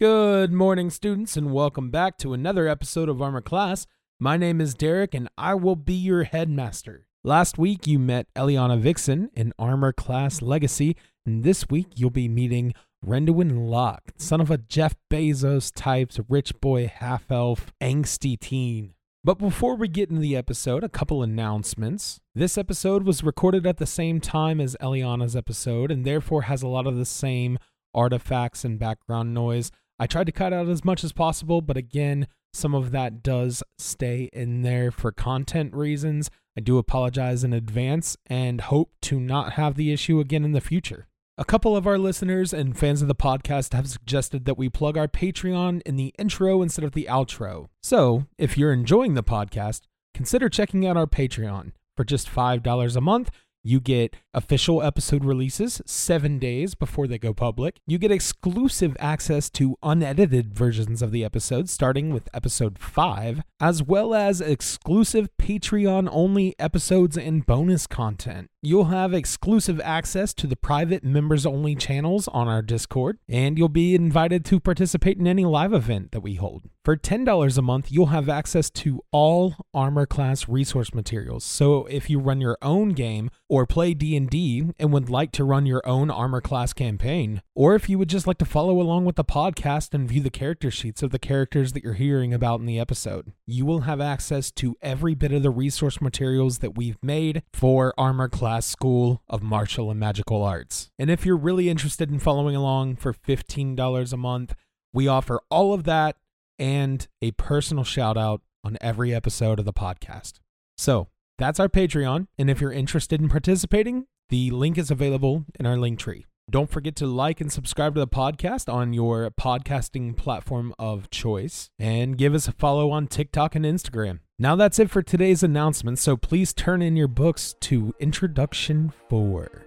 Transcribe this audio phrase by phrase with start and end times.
[0.00, 3.86] Good morning, students, and welcome back to another episode of Armor Class.
[4.18, 7.04] My name is Derek, and I will be your headmaster.
[7.22, 12.30] Last week, you met Eliana Vixen in Armor Class Legacy, and this week, you'll be
[12.30, 12.72] meeting
[13.04, 18.94] Rendouin Locke, son of a Jeff Bezos type rich boy half elf angsty teen.
[19.22, 22.20] But before we get into the episode, a couple announcements.
[22.34, 26.68] This episode was recorded at the same time as Eliana's episode, and therefore has a
[26.68, 27.58] lot of the same
[27.92, 29.70] artifacts and background noise.
[30.00, 33.62] I tried to cut out as much as possible, but again, some of that does
[33.78, 36.30] stay in there for content reasons.
[36.56, 40.62] I do apologize in advance and hope to not have the issue again in the
[40.62, 41.06] future.
[41.36, 44.96] A couple of our listeners and fans of the podcast have suggested that we plug
[44.96, 47.68] our Patreon in the intro instead of the outro.
[47.82, 49.82] So, if you're enjoying the podcast,
[50.14, 51.72] consider checking out our Patreon.
[51.94, 53.30] For just $5 a month,
[53.62, 57.76] you get official episode releases seven days before they go public.
[57.86, 63.82] You get exclusive access to unedited versions of the episodes, starting with episode 5, as
[63.82, 68.50] well as exclusive Patreon only episodes and bonus content.
[68.62, 73.70] You'll have exclusive access to the private members only channels on our Discord, and you'll
[73.70, 76.68] be invited to participate in any live event that we hold.
[76.84, 81.42] For $10 a month, you'll have access to all armor class resource materials.
[81.42, 85.64] So if you run your own game or play D&D and would like to run
[85.64, 89.16] your own armor class campaign, or if you would just like to follow along with
[89.16, 92.66] the podcast and view the character sheets of the characters that you're hearing about in
[92.66, 97.02] the episode, you will have access to every bit of the resource materials that we've
[97.02, 100.90] made for Armor Class School of Martial and Magical Arts.
[100.98, 104.54] And if you're really interested in following along for $15 a month,
[104.92, 106.16] we offer all of that
[106.58, 110.40] and a personal shout out on every episode of the podcast.
[110.76, 112.26] So that's our Patreon.
[112.38, 116.26] And if you're interested in participating, the link is available in our link tree.
[116.50, 121.70] Don't forget to like and subscribe to the podcast on your podcasting platform of choice
[121.78, 124.18] and give us a follow on TikTok and Instagram.
[124.42, 129.66] Now that's it for today's announcement, so please turn in your books to Introduction 4.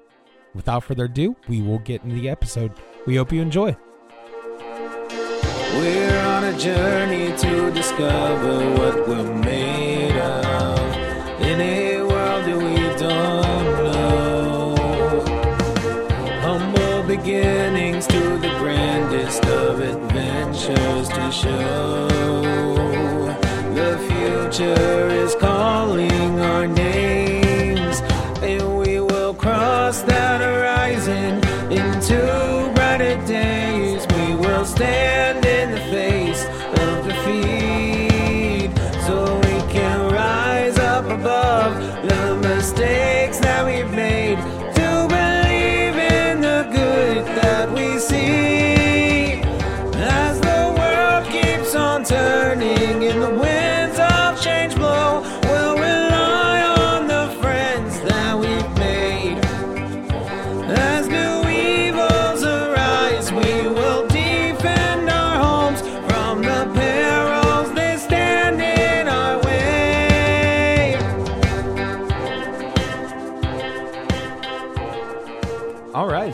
[0.56, 2.72] Without further ado, we will get into the episode.
[3.06, 3.78] We hope you enjoy.
[5.78, 10.80] We're on a journey to discover what we're made of
[11.40, 14.76] in a world that we don't know.
[16.42, 22.73] Humble beginnings to the grandest of adventures to show.
[24.54, 26.13] Future is calling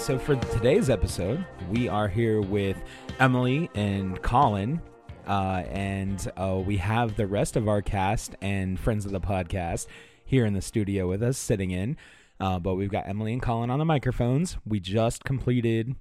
[0.09, 2.81] so for today's episode, we are here with
[3.19, 4.81] Emily and Colin,
[5.27, 9.85] uh, and uh, we have the rest of our cast and friends of the podcast
[10.25, 11.95] here in the studio with us, sitting in.
[12.39, 14.57] Uh, but we've got Emily and Colin on the microphones.
[14.65, 15.93] We just completed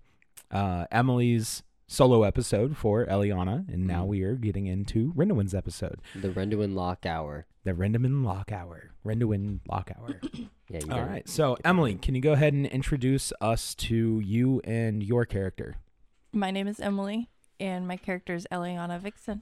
[0.50, 6.30] uh, Emily's solo episode for Eliana, and now we are getting into Rendouin's episode, The
[6.30, 7.44] Rendouin Locke Hour.
[7.62, 8.90] the Rendouin Locke Hour.
[9.08, 10.20] Rendouin Locke Hour.
[10.70, 11.30] Yeah, you All it.
[11.30, 15.76] So, Emily, can you go ahead and introduce us to you and your character?
[16.30, 19.40] My name is Emily, and my character is Eliana Vixen.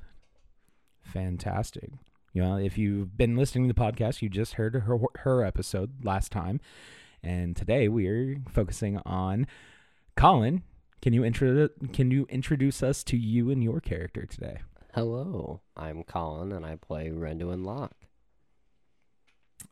[1.03, 1.91] Fantastic.
[2.33, 6.05] You know, if you've been listening to the podcast, you just heard her her episode
[6.05, 6.61] last time,
[7.25, 9.49] and today we are focusing on
[10.17, 10.63] Colin.
[11.03, 14.59] Can you intro Can you introduce us to you and your character today?
[14.95, 18.06] Hello, I'm Colin, and I play Rendouin Locke.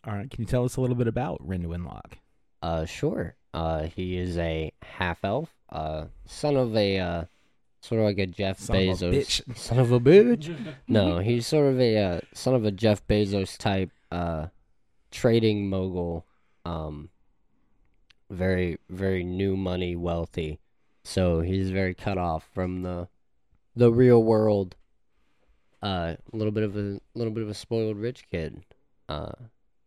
[0.07, 0.31] All right.
[0.31, 2.19] Can you tell us a little bit about Rendouin Locke?
[2.63, 3.37] Uh, sure.
[3.53, 7.25] Uh, he is a half elf, uh, son of a, uh,
[7.81, 9.15] sort of like a Jeff Son of a Bezos.
[9.15, 9.57] bitch.
[9.57, 10.75] Son of a bitch.
[10.89, 14.47] no, he's sort of a, uh, son of a Jeff Bezos type, uh,
[15.13, 16.27] trading mogul.
[16.65, 17.11] Um,
[18.31, 20.59] very, very new money wealthy.
[21.05, 23.09] So he's very cut off from the,
[23.77, 24.77] the real world.
[25.83, 28.65] Uh, a little bit of a little bit of a spoiled rich kid.
[29.07, 29.33] Uh,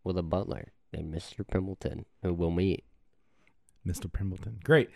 [0.08, 1.46] with a butler named Mr.
[1.46, 2.86] Pimbleton, who we'll meet.
[3.86, 4.12] Mr.
[4.12, 4.64] Pimbleton.
[4.64, 4.90] Great.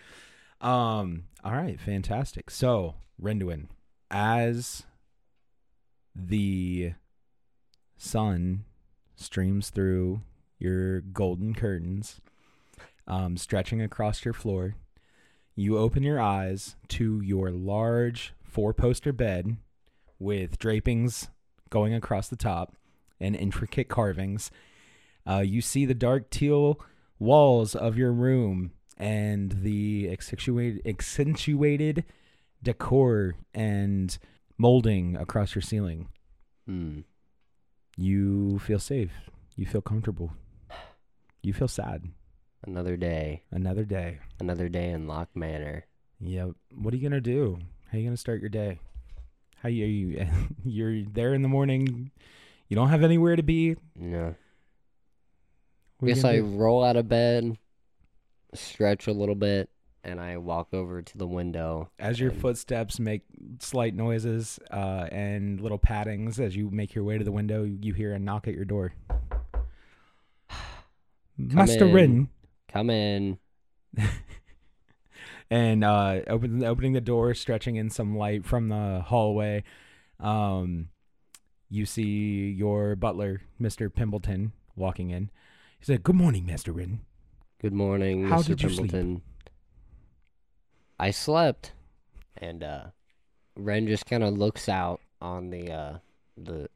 [0.61, 1.25] Um.
[1.43, 1.79] All right.
[1.79, 2.49] Fantastic.
[2.49, 3.67] So, Rendouin,
[4.09, 4.83] as
[6.15, 6.93] the
[7.97, 8.63] sun
[9.15, 10.21] streams through
[10.57, 12.21] your golden curtains,
[13.07, 14.75] um, stretching across your floor,
[15.55, 19.57] you open your eyes to your large four poster bed
[20.19, 21.29] with drapings
[21.69, 22.75] going across the top
[23.19, 24.51] and intricate carvings.
[25.27, 26.79] Uh, you see the dark teal
[27.19, 32.05] walls of your room and the accentuated, accentuated
[32.63, 34.17] decor and
[34.57, 36.07] molding across your ceiling.
[36.65, 37.01] Hmm.
[37.97, 39.11] You feel safe.
[39.55, 40.33] You feel comfortable.
[41.41, 42.05] You feel sad.
[42.65, 43.43] Another day.
[43.51, 44.19] Another day.
[44.39, 45.85] Another day in Locke Manor.
[46.19, 46.51] Yep.
[46.75, 47.57] What are you gonna do?
[47.89, 48.79] How are you gonna start your day?
[49.57, 50.27] How you, are you?
[50.63, 52.11] You're there in the morning.
[52.67, 53.75] You don't have anywhere to be.
[53.95, 54.35] No.
[56.01, 57.59] What are you Guess I roll out of bed,
[58.55, 59.69] stretch a little bit,
[60.03, 61.91] and I walk over to the window.
[61.99, 63.21] as your and- footsteps make
[63.59, 67.93] slight noises uh, and little paddings as you make your way to the window, you
[67.93, 68.93] hear a knock at your door.
[71.37, 71.93] Master in.
[71.93, 72.29] Rin.
[72.67, 73.37] Come in.
[75.51, 79.63] and uh, open, opening the door, stretching in some light from the hallway.
[80.19, 80.87] Um,
[81.69, 85.29] you see your butler, Mister Pimbleton, walking in.
[85.81, 86.99] He said, "Good morning, Master Rin."
[87.59, 88.45] Good morning, How Mr.
[88.45, 89.21] did you sleep?
[90.99, 91.73] I slept,
[92.37, 92.83] and uh,
[93.55, 95.97] Ren just kind of looks out on the uh,
[96.37, 96.69] the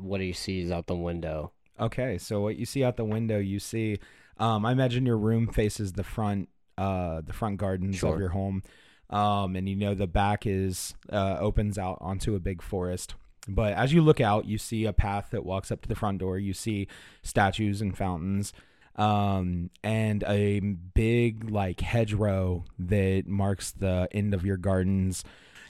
[0.00, 1.52] what he sees out the window.
[1.78, 3.98] Okay, so what you see out the window, you see.
[4.38, 6.48] Um, I imagine your room faces the front,
[6.78, 8.62] uh, the front gardens of your home,
[9.10, 13.14] um, and you know the back is uh, opens out onto a big forest.
[13.48, 16.18] But as you look out, you see a path that walks up to the front
[16.18, 16.38] door.
[16.38, 16.86] You see
[17.22, 18.52] statues and fountains,
[18.96, 25.24] um, and a big like hedgerow that marks the end of your gardens.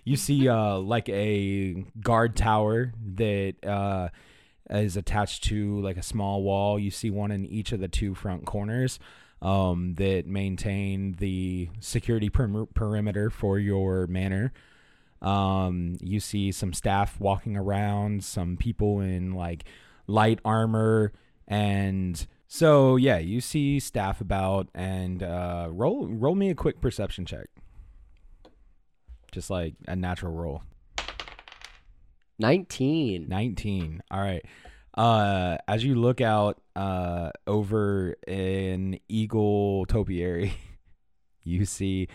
[0.04, 4.08] You see uh, like a guard tower that uh,
[4.70, 6.78] is attached to like a small wall.
[6.78, 8.98] You see one in each of the two front corners
[9.40, 14.52] um, that maintain the security perim- perimeter for your manor.
[15.20, 19.64] Um, you see some staff walking around, some people in like
[20.06, 21.12] light armor,
[21.46, 24.68] and so yeah, you see staff about.
[24.74, 27.46] And uh, roll roll me a quick perception check,
[29.32, 30.62] just like a natural roll.
[32.38, 33.26] Nineteen.
[33.28, 34.02] 19.
[34.10, 34.44] All right.
[34.94, 40.54] Uh, as you look out uh, over in Eagle Topiary,
[41.44, 42.08] you see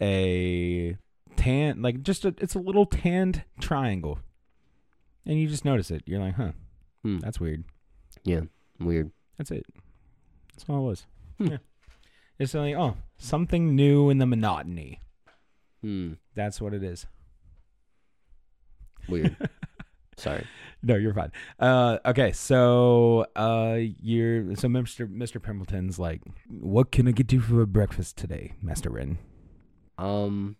[0.00, 0.96] a
[1.40, 4.18] tan, like just a, it's a little tanned triangle.
[5.26, 6.02] And you just notice it.
[6.06, 6.52] You're like, huh,
[7.02, 7.18] Hmm.
[7.18, 7.64] that's weird.
[8.24, 8.42] Yeah,
[8.78, 9.10] weird.
[9.38, 9.64] That's it.
[10.54, 11.06] That's all it was.
[11.38, 11.46] Hmm.
[11.46, 11.56] Yeah.
[12.38, 15.00] It's like, oh, something new in the monotony.
[15.82, 16.14] Hmm.
[16.34, 17.06] That's what it is.
[19.08, 19.36] Weird.
[20.16, 20.46] Sorry.
[20.82, 21.32] No, you're fine.
[21.58, 27.40] Uh, okay, so uh, you're so Mister Mister Pimbleton's like, what can I get you
[27.40, 29.18] for breakfast today, Master Ren?
[29.98, 30.56] Um.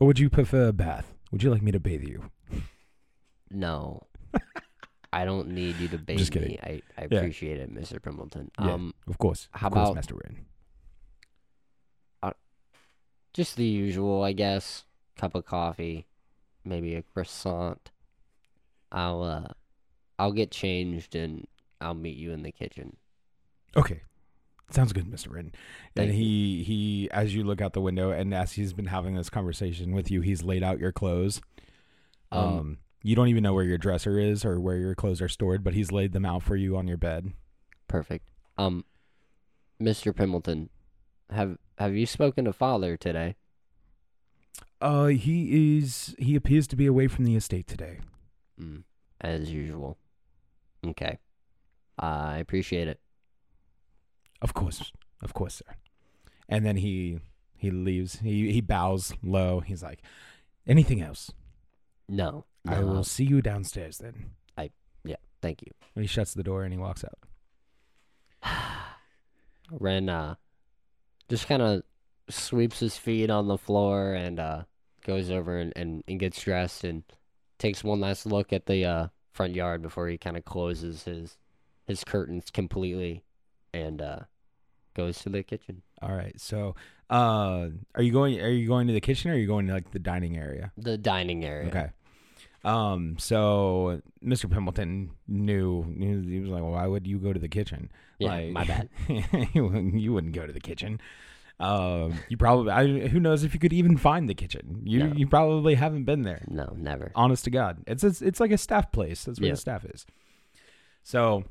[0.00, 1.14] Or would you prefer a bath?
[1.32, 2.30] Would you like me to bathe you?
[3.50, 4.02] No.
[5.12, 6.50] I don't need you to bathe just kidding.
[6.50, 6.58] me.
[6.62, 7.18] I, I Yeah.
[7.18, 7.98] appreciate it, Mr.
[8.00, 8.48] Pimbleton.
[8.60, 8.72] Yeah.
[8.74, 9.48] Um, Of course.
[9.52, 10.44] how of course, about- Master Ren?
[13.32, 14.84] just the usual, I guess.
[15.14, 16.06] Cup of coffee,
[16.64, 17.90] maybe a croissant.
[18.90, 19.48] I'll uh,
[20.18, 21.46] I'll get changed and
[21.80, 22.96] I'll meet you in the kitchen.
[23.76, 24.00] Okay,
[24.70, 25.52] sounds good, Mister Ren.
[25.96, 29.30] And he he, as you look out the window, and as he's been having this
[29.30, 31.40] conversation with you, he's laid out your clothes.
[32.32, 35.28] Um, Um, you don't even know where your dresser is or where your clothes are
[35.28, 37.32] stored, but he's laid them out for you on your bed.
[37.86, 38.28] Perfect.
[38.58, 38.84] Um,
[39.80, 40.12] Mr.
[40.12, 40.68] Pimbleton,
[41.30, 43.36] have have you spoken to Father today?
[44.80, 46.14] Uh, he is.
[46.18, 48.00] He appears to be away from the estate today.
[48.60, 48.82] Mm,
[49.20, 49.98] as usual.
[50.84, 51.18] Okay.
[51.98, 53.00] I appreciate it.
[54.42, 55.74] Of course, of course, sir.
[56.48, 57.18] And then he
[57.56, 58.20] he leaves.
[58.20, 59.60] He he bows low.
[59.60, 60.02] He's like,
[60.66, 61.32] "Anything else?
[62.08, 62.44] No.
[62.66, 64.70] I no, will see you downstairs." Then I
[65.04, 65.16] Yeah.
[65.40, 65.72] Thank you.
[65.94, 67.18] when he shuts the door and he walks out.
[69.70, 70.34] Ren uh
[71.28, 71.82] just kind of
[72.28, 74.62] sweeps his feet on the floor and uh
[75.04, 77.04] goes over and, and, and gets dressed and
[77.58, 81.36] takes one last look at the uh front yard before he kind of closes his
[81.86, 83.22] his curtains completely
[83.76, 84.18] and uh
[84.94, 85.82] goes to the kitchen.
[86.02, 86.38] All right.
[86.40, 86.74] So,
[87.10, 88.40] uh, are you going?
[88.40, 90.72] Are you going to the kitchen or are you going to like the dining area?
[90.76, 91.68] The dining area.
[91.68, 91.88] Okay.
[92.64, 93.16] Um.
[93.18, 94.46] So, Mr.
[94.50, 95.84] Pimbleton knew.
[95.88, 98.64] knew- He was like, "Well, why would you go to the kitchen?" Yeah, Like- my
[98.64, 98.88] bad.
[99.54, 101.00] you wouldn't you wouldn't go to the kitchen.
[101.58, 104.82] Um, you probably I, who knows if you could even find the kitchen.
[104.84, 105.12] You No.
[105.14, 106.42] you probably haven't been there.
[106.48, 107.12] No, never.
[107.14, 109.24] Honest to God, it's it's, it's like a staff place.
[109.24, 109.54] That's where Yeah.
[109.54, 110.04] the staff is.
[111.02, 111.44] So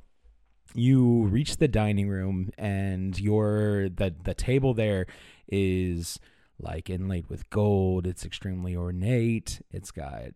[0.75, 5.07] you reach the dining room, and your the the table there
[5.47, 6.19] is
[6.59, 8.05] like inlaid with gold.
[8.05, 9.61] It's extremely ornate.
[9.71, 10.31] It's got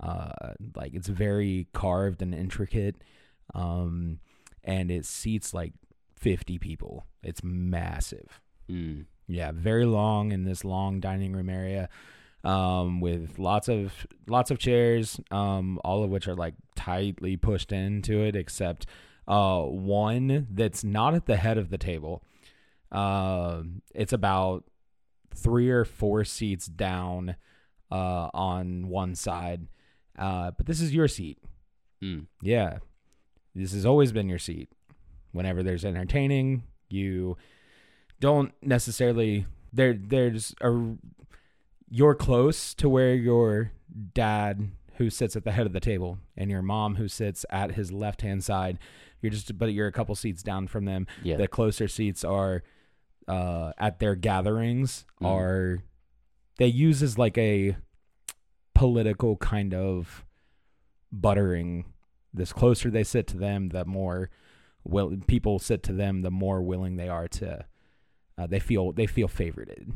[0.00, 2.96] uh like it's very carved and intricate.
[3.54, 4.20] Um,
[4.64, 5.72] and it seats like
[6.16, 7.06] fifty people.
[7.22, 8.40] It's massive.
[8.70, 9.06] Mm.
[9.26, 11.88] Yeah, very long in this long dining room area,
[12.42, 17.72] um, with lots of lots of chairs, um, all of which are like tightly pushed
[17.72, 18.86] into it, except
[19.26, 22.22] uh, one that's not at the head of the table.
[22.92, 24.64] Um, it's about
[25.34, 27.36] three or four seats down,
[27.90, 29.66] uh, on one side.
[30.18, 31.38] Uh, but this is your seat.
[32.02, 32.26] Mm.
[32.42, 32.78] Yeah.
[33.54, 34.68] This has always been your seat.
[35.32, 37.36] Whenever there's entertaining, you
[38.20, 40.94] don't necessarily there there's a
[41.90, 43.72] you're close to where your
[44.14, 47.72] dad who sits at the head of the table and your mom who sits at
[47.72, 48.78] his left-hand side.
[49.24, 51.06] You're just but you're a couple seats down from them.
[51.22, 51.36] Yeah.
[51.38, 52.62] The closer seats are
[53.26, 55.26] uh at their gatherings Mm.
[55.26, 55.78] are
[56.58, 57.74] they use as like a
[58.74, 60.24] political kind of
[61.12, 61.84] buttering
[62.32, 64.28] this closer they sit to them the more
[64.84, 67.64] will people sit to them the more willing they are to
[68.36, 69.92] uh, they feel they feel favorited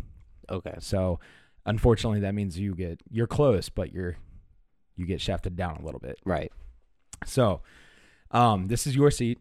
[0.49, 0.76] okay.
[0.78, 1.18] so
[1.66, 4.16] unfortunately that means you get you're close but you're
[4.97, 6.52] you get shafted down a little bit Right.
[7.26, 7.61] so
[8.30, 9.40] um this is your seat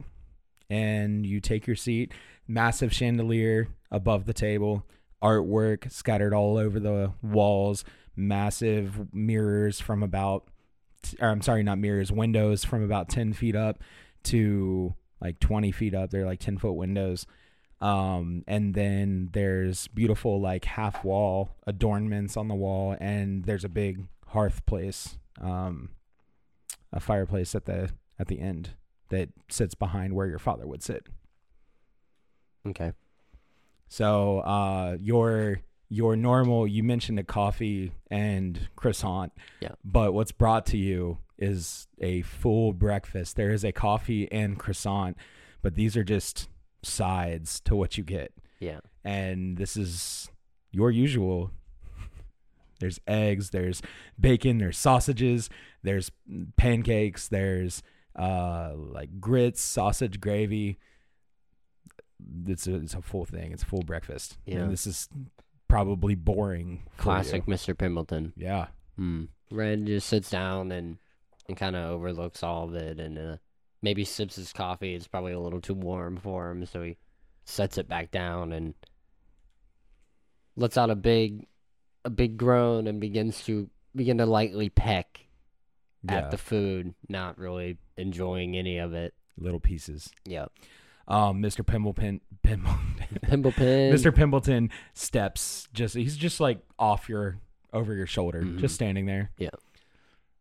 [0.70, 2.14] and you take your seat.
[2.48, 4.86] Massive chandelier above the table
[5.22, 7.84] artwork scattered all over the walls
[8.16, 10.48] massive mirrors from about
[11.22, 13.82] or I'm sorry not mirrors windows from about 10 feet up
[14.24, 16.10] to like 20 feet up.
[16.10, 17.26] They're like 10 foot windows.
[17.80, 23.70] Um and then there's beautiful like half wall adornments on the wall and there's a
[23.70, 25.90] big hearth place um
[26.92, 28.72] a fireplace at the at the end
[29.10, 31.06] that sits behind where your father would sit
[32.68, 32.92] Okay.
[33.88, 39.32] so uh your your normal you mentioned a coffee and croissant
[39.62, 39.72] Yeah.
[39.86, 45.16] but what's brought to you is a full breakfast there is a coffee and croissant
[45.62, 46.50] but these are just
[46.84, 48.80] sides to what you get Yeah.
[49.06, 50.30] and this is
[50.72, 51.52] your usual
[52.82, 53.82] there's eggs there's
[54.20, 55.50] bacon there's sausages
[55.84, 56.12] there's
[56.58, 57.82] pancakes there's
[58.18, 60.78] uh like grits sausage gravy
[62.48, 64.60] it's a, it's a full thing it's a full breakfast Yeah.
[64.62, 65.08] and this is
[65.68, 67.46] probably boring Classic.
[67.46, 67.74] Mr.
[67.76, 68.32] Pimbleton.
[68.36, 68.68] yeah
[69.00, 69.28] Mm.
[69.52, 70.98] Ren just sits down and
[71.48, 73.38] and kind of overlooks all of it and uh,
[73.84, 74.96] maybe sips his coffee.
[74.96, 76.98] It's probably a little too warm for him, so he
[77.46, 78.74] sets it back down and
[80.56, 81.46] lets out a big
[82.04, 85.27] a big groan and begins to begin to lightly peck
[86.10, 89.14] yeah at the food, not really enjoying any of it.
[89.40, 90.52] little pieces Yep.
[91.08, 92.74] um mr pimblepin pimble
[93.24, 93.92] Pimblepin.
[93.94, 94.12] Mr.
[94.12, 97.38] Pimbleton steps just he's just like off your
[97.74, 98.60] over your shoulder, Mhm.
[98.60, 99.32] just standing there.
[99.38, 99.50] Yeah.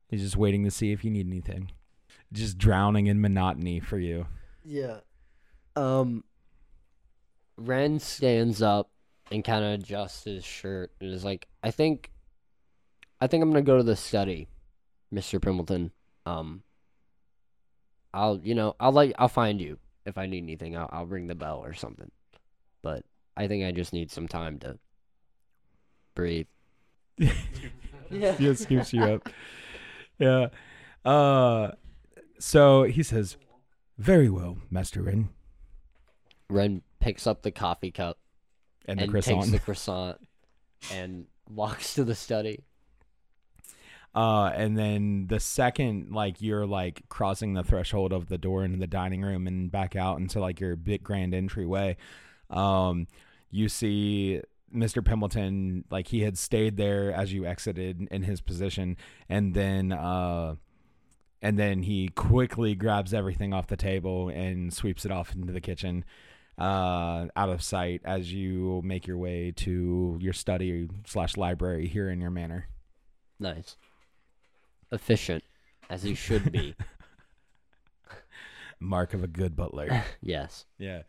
[0.09, 1.71] He's just waiting to see if you need anything.
[2.33, 4.27] Just drowning in monotony for you.
[4.65, 5.01] Yeah.
[5.77, 6.25] Um
[7.57, 8.91] Ren stands up
[9.31, 12.11] and kind of adjusts his shirt and is like, "I think
[13.21, 14.47] I think I'm going to go to the study,
[15.13, 15.41] Mr.
[15.41, 15.91] Pimbleton.
[16.25, 16.63] Um
[18.15, 20.77] I'll, you know, I'll like I'll find you if I need anything.
[20.77, 22.11] I'll I'll ring the bell or something.
[22.83, 23.05] But
[23.37, 24.79] I think I just need some time to
[26.15, 26.47] breathe."
[27.19, 28.37] yeah.
[28.39, 29.29] Just scoops you up.
[30.19, 30.49] Yeah.
[31.05, 31.73] Uh
[32.39, 33.37] so he says,
[33.99, 35.31] Very well, Master Ren.
[36.51, 38.19] Ren picks up the coffee cup
[38.87, 39.41] And, and, the croissant.
[39.43, 40.19] takes the croissant
[40.93, 42.65] and walks to the study.
[44.17, 48.79] Uh, and then the second, like you're like crossing the threshold of the door into
[48.79, 51.99] the dining room and back out into like your big grand entryway,
[52.49, 53.07] um,
[53.51, 54.41] you see
[54.75, 55.03] Mr.
[55.03, 58.97] Pimbleton like he had stayed there as you exited in his position,
[59.29, 60.55] and then uh,
[61.43, 65.61] and then he quickly grabs everything off the table and sweeps it off into the
[65.61, 66.07] kitchen.
[66.59, 72.09] Uh, out of sight as you make your way to your study slash library here
[72.09, 72.67] in your manor.
[73.39, 73.77] Nice.
[74.93, 75.43] Efficient,
[75.91, 76.75] as he should be.
[78.81, 80.05] Mark of a good butler.
[80.21, 80.67] yes.
[80.79, 81.03] Yeah.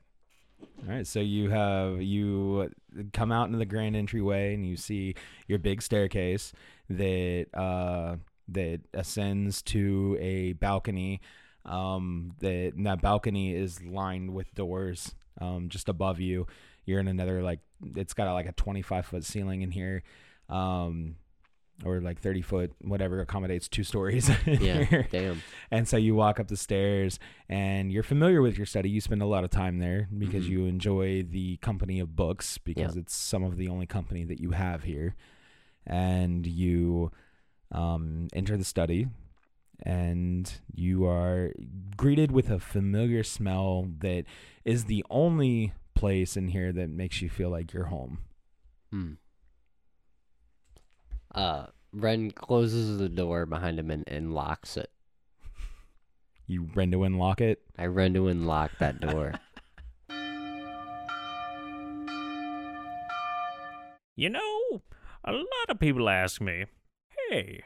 [0.88, 2.72] All right, so you have you
[3.14, 5.14] come out into the grand entryway and you see
[5.48, 6.52] your big staircase
[6.90, 8.16] that uh
[8.48, 11.22] that ascends to a balcony.
[11.66, 16.48] Um that that balcony is lined with doors um just above you.
[16.86, 17.60] you're in another like
[17.96, 20.02] it's got a, like a 25 foot ceiling in here
[20.50, 21.18] um
[21.86, 25.42] or like 30 foot whatever accommodates two stories Yeah, damn.
[25.70, 27.20] and so you walk up the stairs
[27.50, 30.50] and you're familiar with your study you spend a lot of time there because Mhm.
[30.50, 33.02] you enjoy the company of books because Yeah.
[33.02, 35.16] it's some of the only company that you have here
[35.86, 37.12] and you
[37.72, 39.08] um, enter the study
[39.84, 41.52] and you are
[41.96, 44.24] greeted with a familiar smell that
[44.66, 48.20] is the only place in here that makes you feel like you're home
[48.92, 49.14] Hmm.
[51.34, 54.90] Uh, Ren closes the door behind him and, and locks it.
[56.46, 59.34] you run to unlock it I run to unlock that door.
[64.16, 64.82] You know,
[65.24, 66.66] a lot of people ask me,
[67.30, 67.62] hey,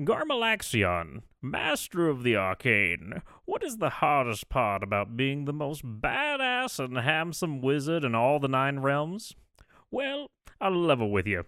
[0.00, 6.82] Garmalaxion, master of the arcane, what is the hardest part about being the most badass
[6.82, 9.34] and handsome wizard in all the nine realms?
[9.90, 10.28] Well,
[10.62, 11.44] I'll level with you.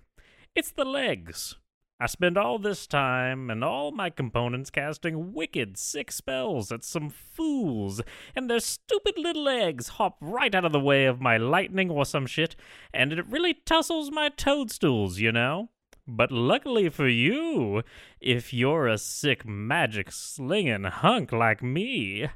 [0.57, 1.57] It's the legs.
[1.99, 7.11] I spend all this time and all my components casting wicked sick spells at some
[7.11, 8.01] fools,
[8.37, 12.05] and their stupid little legs hop right out of the way of my lightning or
[12.05, 12.55] some shit,
[12.93, 15.71] and it really tussles my toadstools, you know?
[16.07, 17.83] But luckily for you,
[18.21, 22.29] if you're a sick magic slinging hunk like me,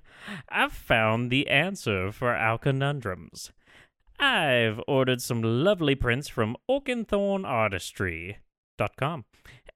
[0.48, 3.52] I've found the answer for our conundrums.
[4.18, 9.24] I've ordered some lovely prints from oakenthornartistry.com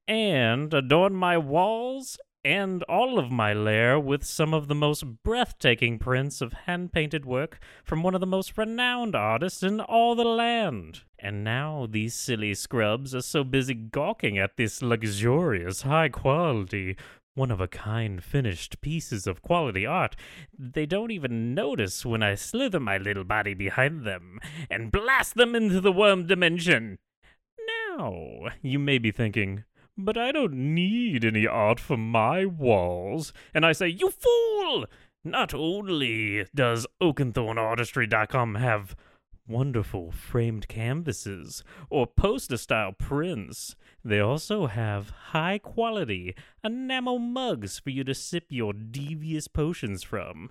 [0.09, 5.99] and adorned my walls and all of my lair with some of the most breathtaking
[5.99, 10.25] prints of hand painted work from one of the most renowned artists in all the
[10.25, 11.03] land.
[11.19, 16.97] And now these silly scrubs are so busy gawking at this luxurious, high quality,
[17.35, 20.17] one of a kind finished pieces of quality art,
[20.59, 24.39] they don't even notice when I slither my little body behind them
[24.71, 26.99] and blast them into the worm dimension.
[27.97, 29.65] Now, you may be thinking,
[29.97, 33.33] but I don't need any art for my walls.
[33.55, 34.87] And I say, you fool!
[35.25, 38.97] Not only does OakenthornArtistry.com have
[39.49, 47.91] wonderful framed canvases or poster style prints, they also have high quality enamel mugs for
[47.91, 50.50] you to sip your devious potions from.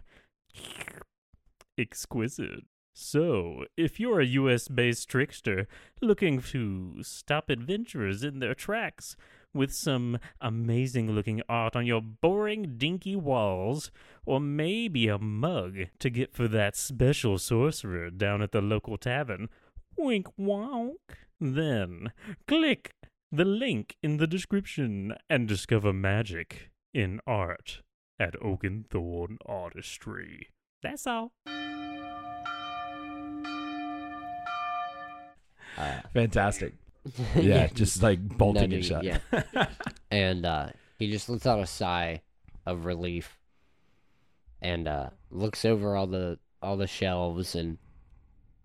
[1.78, 2.66] Exquisite.
[2.94, 5.68] So, if you're a US based trickster
[6.02, 9.16] looking to stop adventurers in their tracks
[9.54, 13.92] with some amazing looking art on your boring, dinky walls,
[14.26, 19.50] or maybe a mug to get for that special sorcerer down at the local tavern,
[19.98, 20.96] wink wonk,
[21.40, 22.12] then
[22.48, 22.94] click
[23.32, 27.82] the link in the description and discover magic in art
[28.20, 30.50] at Oakenthorn Artistry.
[30.84, 31.32] That's all.
[35.78, 36.74] Uh, fantastic
[37.36, 39.20] yeah, just like bolting Nutty, it shut yeah.
[40.12, 42.22] and uh, he just lets out a sigh
[42.66, 43.40] of relief
[44.62, 47.78] and uh, looks over all the all the shelves and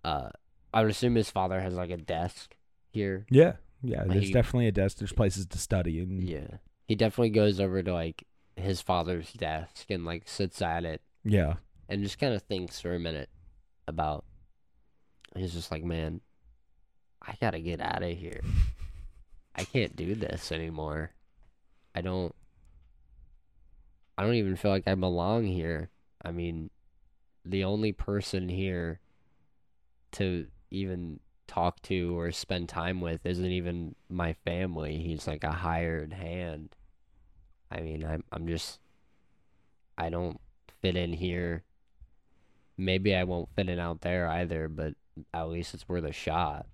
[0.04, 0.28] uh,
[0.74, 2.54] I would assume his father has like a desk
[2.92, 3.26] here.
[3.30, 7.30] yeah yeah there's He- definitely a desk there's places to study and Yeah, he definitely
[7.30, 8.24] goes over to like
[8.56, 11.54] his father's desk and like sits at it yeah
[11.88, 13.28] and just kind of thinks for a minute
[13.88, 14.24] about.
[15.36, 16.20] He's just like, man,
[17.26, 18.40] I gotta get out of here.
[19.54, 21.10] I can't do this anymore.
[21.94, 22.34] I don't.
[24.18, 25.90] I don't even feel like I belong here.
[26.24, 26.70] I mean,
[27.44, 29.00] the only person here
[30.12, 34.98] to even talk to or spend time with isn't even my family.
[34.98, 36.74] He's like a hired hand.
[37.70, 38.78] I mean, I'm I'm just
[39.98, 40.40] I don't
[40.82, 41.64] fit in here.
[42.76, 44.94] Maybe I won't fit in out there either, but
[45.32, 46.66] at least it's worth a shot.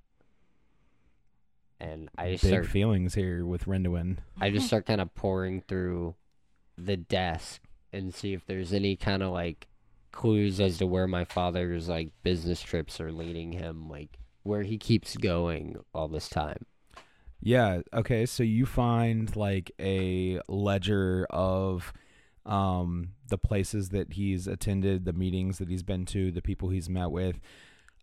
[1.82, 4.18] And I big start feelings here with Rendouin.
[4.40, 6.14] I just start kind of pouring through
[6.78, 7.60] the desk
[7.92, 9.66] and see if there's any kind of like
[10.12, 14.78] clues as to where my father's like business trips are leading him, like where he
[14.78, 16.66] keeps going all this time.
[17.40, 17.80] Yeah.
[17.92, 18.26] Okay.
[18.26, 21.92] So you find like a ledger of
[22.46, 26.88] um the places that he's attended, the meetings that he's been to, the people he's
[26.88, 27.40] met with.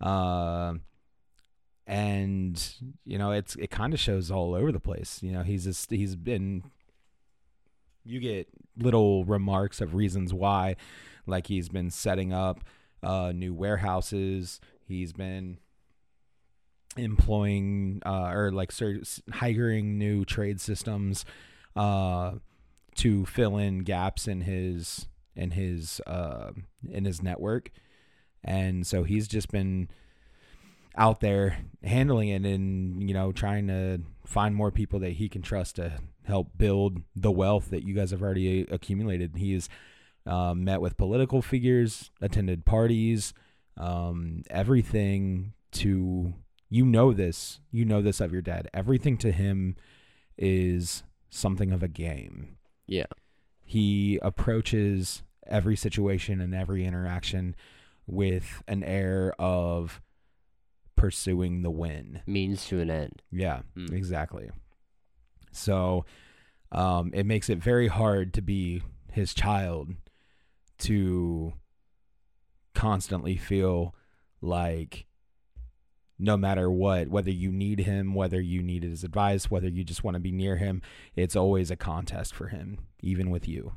[0.01, 0.75] Uh,
[1.89, 5.19] and you know, it's it kind of shows all over the place.
[5.23, 6.63] You know, he's just he's been
[8.05, 8.47] you get
[8.77, 10.75] little remarks of reasons why
[11.25, 12.63] like he's been setting up
[13.01, 15.57] uh new warehouses, he's been
[16.95, 18.71] employing uh, or like
[19.33, 21.25] hiring new trade systems
[21.75, 22.33] uh,
[22.97, 26.51] to fill in gaps in his in his uh,
[26.87, 27.71] in his network,
[28.43, 29.89] and so he's just been
[30.99, 35.41] out there handling it and you know trying to find more people that he can
[35.41, 35.93] trust to
[36.25, 39.35] help build the wealth that you guys have already accumulated.
[39.37, 39.67] He's
[40.27, 43.33] uh, met with political figures, attended parties,
[43.77, 46.33] um, everything to
[46.69, 48.69] you know this, you know this of your dad.
[48.73, 49.75] Everything to him
[50.37, 52.57] is something of a game.
[52.85, 53.07] Yeah.
[53.63, 57.55] He approaches every situation and every interaction
[58.05, 60.01] with an air of
[60.99, 62.21] pursuing the win.
[62.27, 63.21] Means to an end.
[63.31, 63.91] Yeah, Mm.
[63.93, 64.49] exactly.
[65.51, 66.05] So
[66.71, 69.93] um, it makes it very hard to be his child
[70.79, 71.53] to
[72.75, 73.95] constantly feel
[74.41, 75.05] like
[76.19, 80.03] no matter what, whether you need him, whether you need his advice, whether you just
[80.03, 80.81] want to be near him,
[81.15, 83.71] it's always a contest for him, even with you.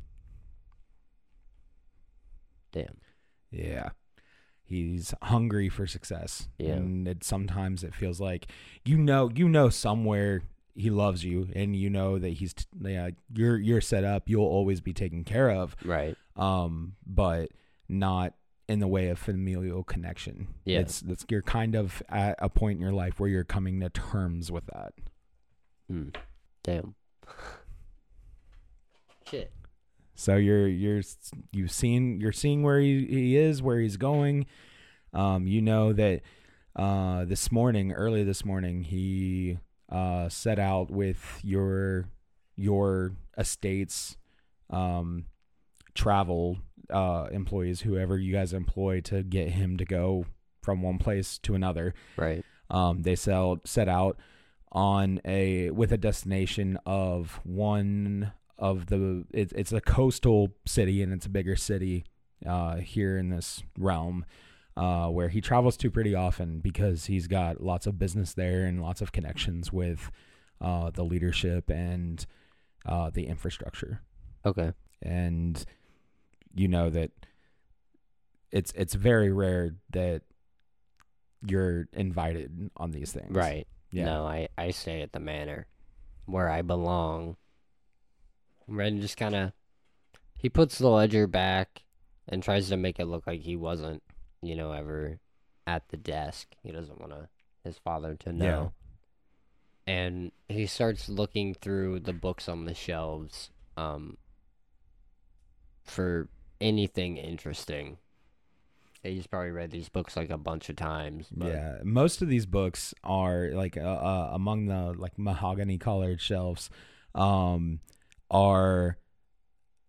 [2.73, 2.97] Damn.
[3.51, 3.91] Yeah.
[4.73, 6.49] He's hungry for success.
[6.59, 6.73] Yeah.
[6.73, 8.47] And it sometimes it feels like
[8.85, 10.43] you know you know somewhere
[10.75, 14.45] he loves you and you know that he's t- yeah, you're you're set up, you'll
[14.47, 15.77] always be taken care of.
[15.85, 16.17] Right.
[16.37, 17.51] Um but
[17.89, 18.35] not
[18.69, 20.49] in the way of familial connection.
[20.65, 20.81] Yeah.
[20.81, 23.91] It's it's you're kind of at a point in your life where you're coming to
[23.91, 24.95] terms with that.
[25.91, 26.15] Mm.
[26.63, 26.95] Damn.
[29.31, 29.53] Shit.
[30.23, 31.03] So you're you're
[31.51, 34.47] you've seen you're seeing where he, he is, where he's going.
[35.13, 36.21] Um, you know that
[36.77, 39.59] uh, this morning, early this morning, he
[39.89, 42.05] uh, set out with your
[42.57, 44.17] your estate's
[44.71, 45.25] um,
[45.93, 46.59] travel
[46.89, 50.27] uh, employees, whoever you guys employ, to get him to go
[50.63, 51.95] from one place to another.
[52.17, 52.45] Right.
[52.71, 54.19] Um, they sell set out
[54.71, 61.13] on a with a destination of one of the it, it's a coastal city and
[61.13, 62.05] it's a bigger city
[62.47, 64.25] uh, here in this realm
[64.77, 68.81] uh, where he travels to pretty often because he's got lots of business there and
[68.83, 70.11] lots of connections with
[70.61, 72.27] uh, the leadership and
[72.87, 74.01] uh, the infrastructure
[74.45, 74.73] Okay.
[75.01, 75.65] and
[76.55, 77.11] you know that
[78.51, 80.23] it's it's very rare that
[81.47, 83.67] you're invited on these things Right.
[83.91, 85.67] yeah No, I, I stay at the manor
[86.27, 87.37] where I belong.
[88.73, 89.53] Ren just kind of
[90.39, 91.83] he puts the ledger back
[92.29, 94.03] and tries to make it look like he wasn't,
[94.43, 95.19] you know, ever
[95.67, 96.49] at the desk.
[96.63, 97.29] He doesn't want to
[97.65, 98.73] his father to know.
[99.87, 104.17] And he starts looking through the books on the shelves um
[105.85, 106.29] for
[106.61, 107.99] anything interesting.
[109.03, 111.27] He's probably read these books like a bunch of times.
[111.31, 116.21] But yeah most of these books are like uh, uh, among the like mahogany colored
[116.21, 116.71] shelves
[117.15, 117.81] um
[118.33, 118.97] are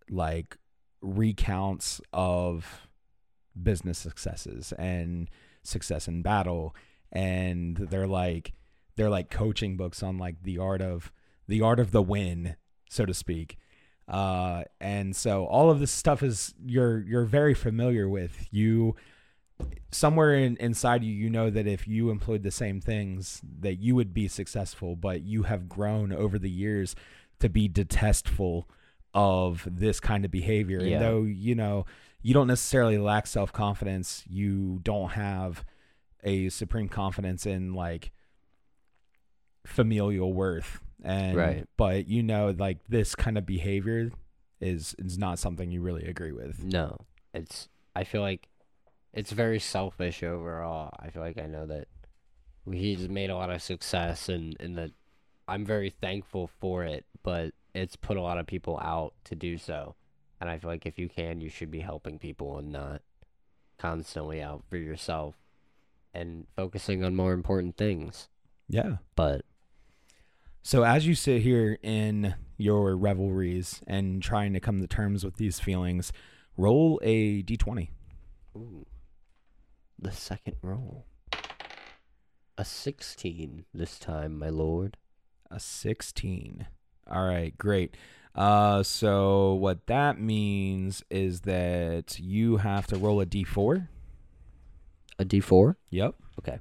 [0.10, 0.58] like
[1.02, 2.88] recounts of
[3.62, 5.30] business successes and
[5.64, 6.76] success in battle.
[7.12, 8.54] And they're like
[8.96, 11.12] they're like coaching books on like the art of
[11.48, 12.56] the art of the win
[12.90, 13.58] so to speak.
[14.08, 18.48] Uh and so all of this stuff is you're you're very familiar with.
[18.52, 18.96] You
[19.92, 23.96] somewhere in, inside you you know that if you employed the same things that you
[23.96, 26.96] would be successful but you have grown over the years
[27.40, 28.68] to be detestful
[29.14, 30.96] of this kind of behavior Yeah.
[30.98, 31.86] and though you know
[32.22, 35.64] you don't necessarily lack self-confidence you don't have
[36.24, 38.12] a supreme confidence in like
[39.66, 41.68] familial worth and Right.
[41.78, 44.12] but you know like this kind of behavior
[44.60, 46.98] is is not something you really agree with No,
[47.34, 47.68] it's.
[47.96, 48.48] I feel like
[49.14, 50.90] it's very selfish overall.
[50.98, 51.88] I feel like I know that
[52.72, 54.92] he's made a lot of success, and and that
[55.48, 57.06] I'm very thankful for it.
[57.24, 59.96] But it's put a lot of people out to do so,
[60.40, 63.02] and I feel like if you can, you should be helping people and not
[63.78, 65.36] constantly out for yourself
[66.14, 68.28] and focusing on more important things.
[68.70, 69.44] yeah But
[70.62, 75.38] So as you sit here in your revelries and trying to come to terms with
[75.38, 76.12] these feelings,
[76.56, 77.90] roll a d20.
[78.56, 78.86] ooh,
[79.98, 81.06] the second roll,
[82.58, 84.98] a sixteen this time, my lord.
[85.52, 86.66] A 16.
[87.10, 87.96] All right, great.
[88.36, 93.88] Uh so what that means is that you have to roll a d4.
[95.20, 95.78] A D four.
[95.92, 96.16] Yep.
[96.40, 96.60] Okay.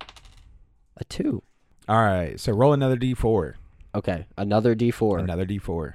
[0.00, 1.42] A two.
[1.88, 2.38] All right.
[2.38, 3.54] So roll another d4.
[3.94, 4.26] Okay.
[4.36, 5.18] Another D four.
[5.18, 5.94] Another d4.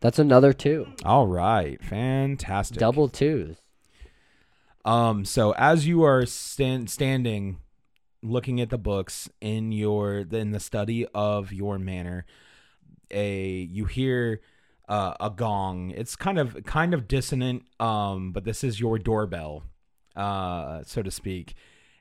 [0.00, 0.86] That's another two.
[1.04, 1.82] All right.
[1.84, 2.78] Fantastic.
[2.78, 3.56] Double twos.
[4.84, 7.58] Um, so as you are stand, standing,
[8.22, 12.26] looking at the books in your in the study of your manner
[13.10, 14.40] a you hear
[14.88, 15.90] uh, a gong.
[15.90, 19.64] It's kind of kind of dissonant, um, but this is your doorbell,
[20.16, 21.54] uh, so to speak,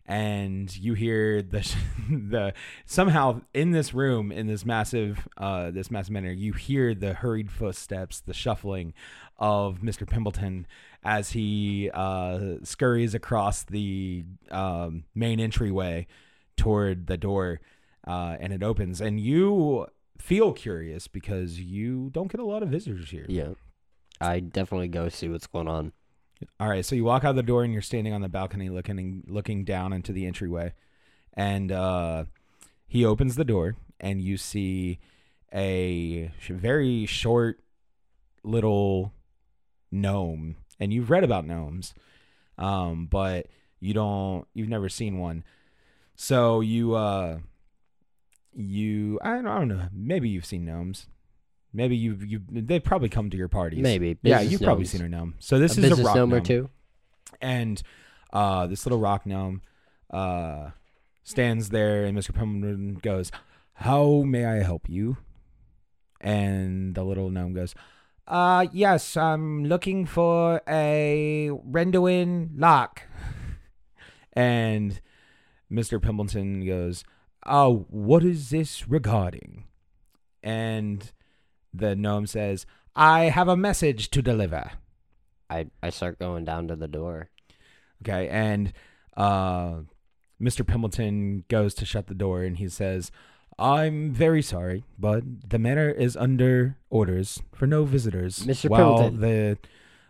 [0.05, 1.75] and you hear the
[2.09, 2.53] the
[2.85, 7.51] somehow in this room in this massive uh this massive manner you hear the hurried
[7.51, 8.93] footsteps the shuffling
[9.37, 10.07] of Mr.
[10.07, 10.65] Pimbleton
[11.07, 16.05] as he uh scurries across the um main entryway
[16.57, 17.61] toward the door
[18.05, 19.87] uh and it opens and you
[20.19, 23.53] feel curious because you don't get a lot of visitors here Yeah.
[24.19, 25.93] I definitely go see what's going on.
[26.59, 29.23] all right, so you walk out the door and you're standing on the balcony looking
[29.27, 30.73] looking down into the entryway.
[31.33, 32.25] And uh
[32.87, 34.99] he opens the door and you see
[35.53, 37.59] a very short
[38.43, 39.13] little
[39.91, 40.55] gnome.
[40.79, 41.93] And you've read about gnomes.
[42.57, 43.47] Um but
[43.79, 45.43] you don't you've never seen one.
[46.15, 47.39] So you uh
[48.53, 51.07] you I don't, I don't know, maybe you've seen gnomes.
[51.73, 53.81] Maybe you've you they've probably come to your parties.
[53.81, 54.17] Maybe.
[54.23, 54.91] Yeah, you've probably gnomes.
[54.91, 55.35] seen a gnome.
[55.39, 56.69] So this a is a rock gnome gnome, or two.
[57.41, 57.81] and
[58.33, 59.61] uh, this little rock gnome
[60.11, 60.71] uh,
[61.23, 62.31] stands there, and Mr.
[62.31, 63.31] Pimbleton goes,
[63.73, 65.17] "How may I help you?"
[66.19, 67.75] And the little gnome goes,
[68.27, 73.03] "Uh, yes, I'm looking for a Rendouin Locke."
[74.33, 74.99] and
[75.71, 75.99] Mr.
[75.99, 77.03] Pimbleton goes,
[77.45, 79.65] "Oh, what is this regarding?"
[80.43, 81.11] And
[81.73, 84.71] the gnome says, "I have a message to deliver."
[85.49, 87.29] I, I start going down to the door.
[88.03, 88.73] Okay, and
[89.15, 89.81] uh,
[90.41, 90.65] Mr.
[90.65, 93.11] Pimbleton goes to shut the door, and he says,
[93.59, 98.69] "I'm very sorry, but the manor is under orders for no visitors Mr.
[98.69, 99.57] while the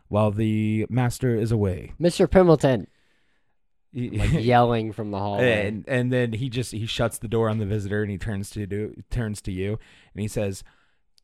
[0.08, 2.28] while the master is away." Mr.
[2.28, 2.88] Pimbleton,
[3.94, 5.68] like yelling from the hallway.
[5.68, 8.50] and and then he just he shuts the door on the visitor, and he turns
[8.52, 9.80] to do turns to you,
[10.14, 10.64] and he says,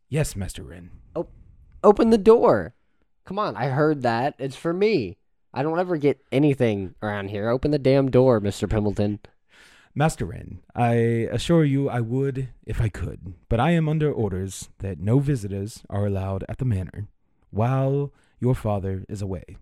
[0.09, 0.91] "Yes, Master Ren."
[1.83, 2.73] Open the door.
[3.25, 4.35] Come on, I heard that.
[4.39, 5.17] It's for me.
[5.53, 7.49] I don't ever get anything around here.
[7.49, 8.67] Open the damn door, Mr.
[8.67, 9.19] Pimbleton.
[9.95, 10.93] Master Ren, I
[11.31, 15.83] assure you I would if I could, but I am under orders that no visitors
[15.87, 17.07] are allowed at the manor
[17.51, 19.57] while your father is away.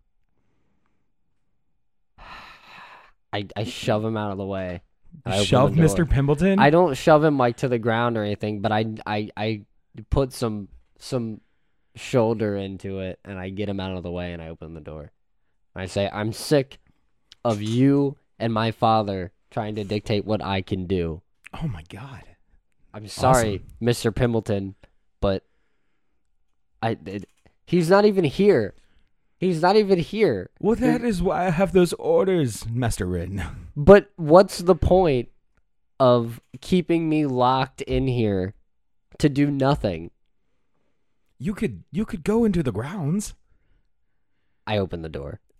[3.33, 4.81] I, I shove him out of the way.
[5.25, 6.07] I Shove Mr.
[6.07, 6.59] Pimbleton?
[6.59, 9.65] I don't shove him like to the ground or anything, but I I I
[10.09, 11.41] put some some
[11.95, 14.79] shoulder into it and I get him out of the way and I open the
[14.79, 15.11] door.
[15.75, 16.79] I say, "I'm sick
[17.43, 21.21] of you and my father trying to dictate what I can do.
[21.61, 22.23] oh my god.
[22.93, 24.11] I'm sorry, Mr.
[24.11, 24.75] Pimbleton,
[25.21, 25.45] but
[26.81, 27.25] I it,
[27.65, 28.73] he's not even here.
[29.37, 30.49] He's not even here.
[30.59, 33.43] Well, that is why I have those orders, Master Ren.
[33.75, 35.29] But what's the point
[35.99, 38.53] of keeping me locked in here
[39.19, 40.11] to do nothing?
[41.39, 43.33] You could you could go into the grounds.
[44.67, 45.39] I open the door.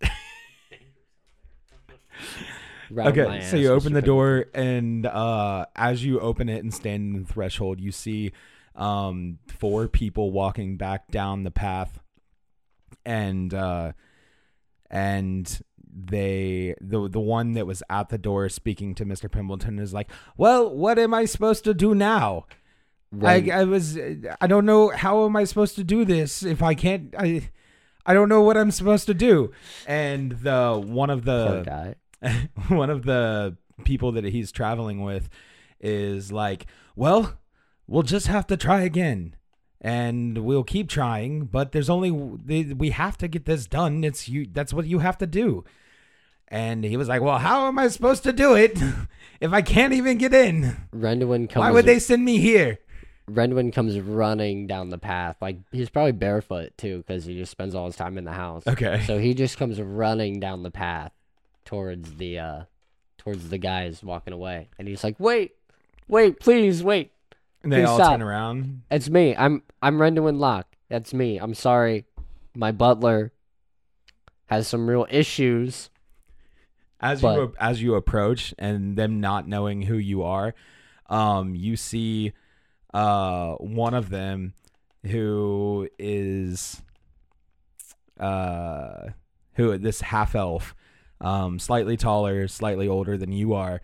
[3.08, 7.22] Okay, so you open the door, and uh, as you open it and stand in
[7.22, 8.32] the threshold, you see
[8.74, 12.00] um, four people walking back down the path,
[13.04, 13.92] and uh,
[14.90, 15.60] and
[15.94, 20.10] they the the one that was at the door speaking to Mister Pimbleton is like,
[20.36, 22.46] "Well, what am I supposed to do now?
[23.22, 23.98] I, I was
[24.40, 27.50] I don't know how am I supposed to do this if I can't I
[28.06, 29.52] I don't know what I'm supposed to do."
[29.86, 31.94] And the one of the guy.
[32.68, 35.28] one of the people that he's traveling with
[35.80, 37.38] is like, "Well,
[37.86, 39.36] we'll just have to try again."
[39.84, 44.04] And we'll keep trying, but there's only we have to get this done.
[44.04, 44.46] It's you.
[44.50, 45.64] That's what you have to do.
[46.48, 48.78] And he was like, "Well, how am I supposed to do it
[49.40, 50.76] if I can't even get in?
[50.94, 51.62] Rendouin comes.
[51.62, 52.78] Why would they send me here?"
[53.30, 55.36] Rendouin comes running down the path.
[55.40, 58.66] Like he's probably barefoot too, because he just spends all his time in the house.
[58.66, 59.02] Okay.
[59.06, 61.12] So he just comes running down the path
[61.64, 62.62] towards the uh
[63.18, 65.52] towards the guys walking away, and he's like, "Wait,
[66.08, 67.12] wait, please, wait!
[67.62, 68.12] And they Please all stop.
[68.12, 68.82] turn around.
[68.90, 69.34] It's me.
[69.36, 70.76] I'm I'm Rendouin Locke.
[70.88, 71.38] That's me.
[71.38, 72.04] I'm sorry.
[72.54, 73.32] My butler
[74.46, 75.88] has some real issues.
[77.00, 80.54] as But- you as you approach and them not knowing who you are
[81.08, 82.32] um you see
[82.94, 84.54] uh one of them
[85.04, 86.80] who is
[88.20, 89.08] uh
[89.54, 90.74] who this half elf
[91.22, 93.80] um slightly taller slightly older than you are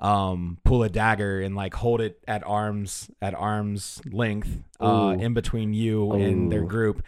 [0.00, 5.34] um pull a dagger and like hold it at arms at arms length uh in
[5.34, 7.04] between you and their group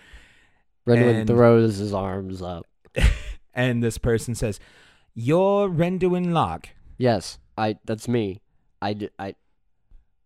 [0.87, 2.67] Rendouin And- throws his arms up.
[3.55, 4.61] and this person says
[5.15, 6.69] you're Rendouin Locke
[7.01, 7.79] Yes, I.
[7.87, 8.43] That's me.
[8.83, 9.35] I, I,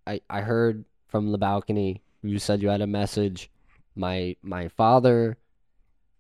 [0.09, 2.03] I, I heard from the balcony.
[2.21, 3.49] You said you had a message.
[3.95, 5.37] My my father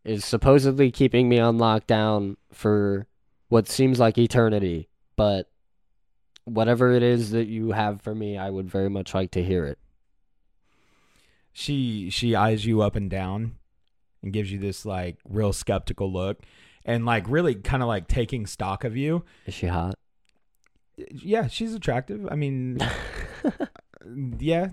[0.04, 3.08] is supposedly keeping me on lockdown for
[3.54, 5.48] what seems like eternity, but
[6.44, 9.64] whatever it is that you have for me, I would very much like to hear
[9.64, 9.78] it.
[11.52, 13.54] She she eyes you up and down
[14.24, 16.40] and gives you this like real skeptical look
[16.84, 19.24] and like really kind of like taking stock of you.
[19.46, 19.94] Is she hot?
[20.96, 22.26] Yeah, she's attractive.
[22.28, 22.80] I mean,
[24.40, 24.70] yeah.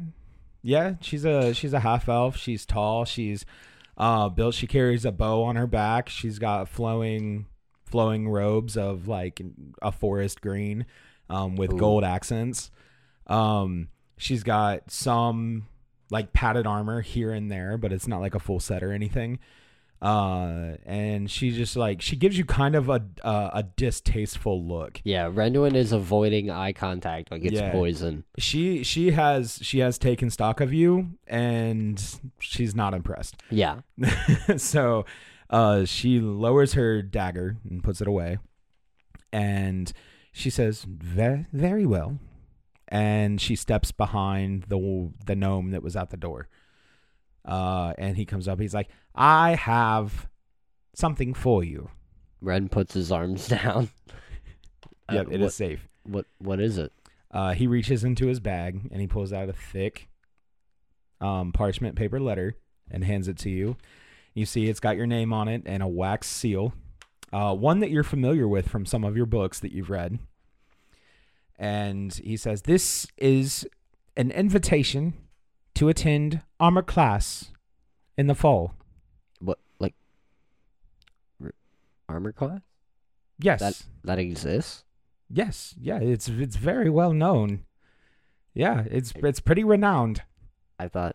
[0.64, 2.36] Yeah, she's a she's a half elf.
[2.36, 3.06] She's tall.
[3.06, 3.46] She's
[3.96, 6.10] uh built she carries a bow on her back.
[6.10, 7.46] She's got flowing
[7.92, 9.42] flowing robes of like
[9.82, 10.86] a forest green
[11.30, 11.78] um with Ooh.
[11.78, 12.72] gold accents.
[13.28, 15.68] Um she's got some
[16.10, 19.40] like padded armor here and there, but it's not like a full set or anything.
[20.02, 25.00] Uh and she just like she gives you kind of a uh, a distasteful look.
[25.04, 27.72] yeah, Rendouin is avoiding eye contact like it's Yeah.
[27.72, 28.24] poison.
[28.40, 32.04] She she has she has taken stock of you and
[32.40, 33.44] she's not impressed.
[33.52, 33.82] Yeah.
[34.58, 35.06] so
[35.52, 38.40] uh she lowers her dagger and puts it away.
[39.32, 39.92] And
[40.32, 42.20] she says, "Very very well."
[42.88, 46.48] And she steps behind the the gnome that was at the door.
[47.46, 48.60] Uh and he comes up.
[48.60, 50.28] He's like, "I have
[50.96, 51.90] something for you."
[52.42, 53.90] Ren puts his arms down.
[55.10, 55.88] Uh, Yep, it is what, safe.
[56.04, 56.92] What what is it?
[57.30, 60.10] Uh, he reaches into his bag and he pulls out a thick
[61.22, 62.56] um, parchment paper letter
[62.90, 63.78] and hands it to you.
[64.34, 66.74] You see, it's got your name on it and a wax seal,
[67.34, 70.20] uh, one that you're familiar with from some of your books that you've read.
[71.60, 73.68] And he says, This is
[74.18, 75.14] an invitation
[75.76, 77.52] to attend armor class
[78.18, 78.74] in the fall.
[79.40, 79.96] What like
[81.44, 81.54] r-
[82.10, 82.62] armor class?
[83.40, 83.60] Yes.
[83.60, 84.84] That that exists?
[85.30, 85.76] yes.
[85.80, 86.00] Yeah.
[86.00, 87.66] It's it's very well known.
[88.54, 88.84] Yeah.
[88.90, 90.24] It's it's pretty renowned.
[90.80, 91.11] I thought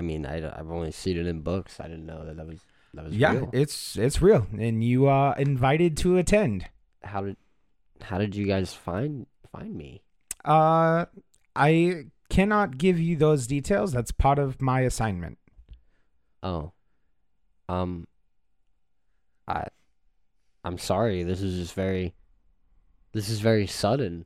[0.00, 1.78] I, mean I have only seen it in books.
[1.78, 2.60] I didn't know that that was
[2.94, 3.50] that was Yeah, real.
[3.52, 6.66] it's it's real, and you are invited to attend.
[7.02, 7.36] how did
[8.02, 10.02] how did you guys find find me?
[10.44, 11.04] Uh,
[11.54, 13.92] I cannot give you those details.
[13.92, 15.38] That's part of my assignment.
[16.42, 16.72] Oh.
[17.68, 18.06] Um
[19.46, 19.64] I
[20.64, 21.22] I'm sorry.
[21.24, 22.14] This is just very
[23.12, 24.24] this is very sudden.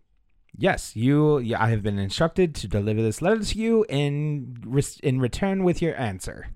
[0.56, 1.54] Yes, you.
[1.56, 4.56] I have been instructed to deliver this letter to you in
[5.02, 6.48] in return with your answer.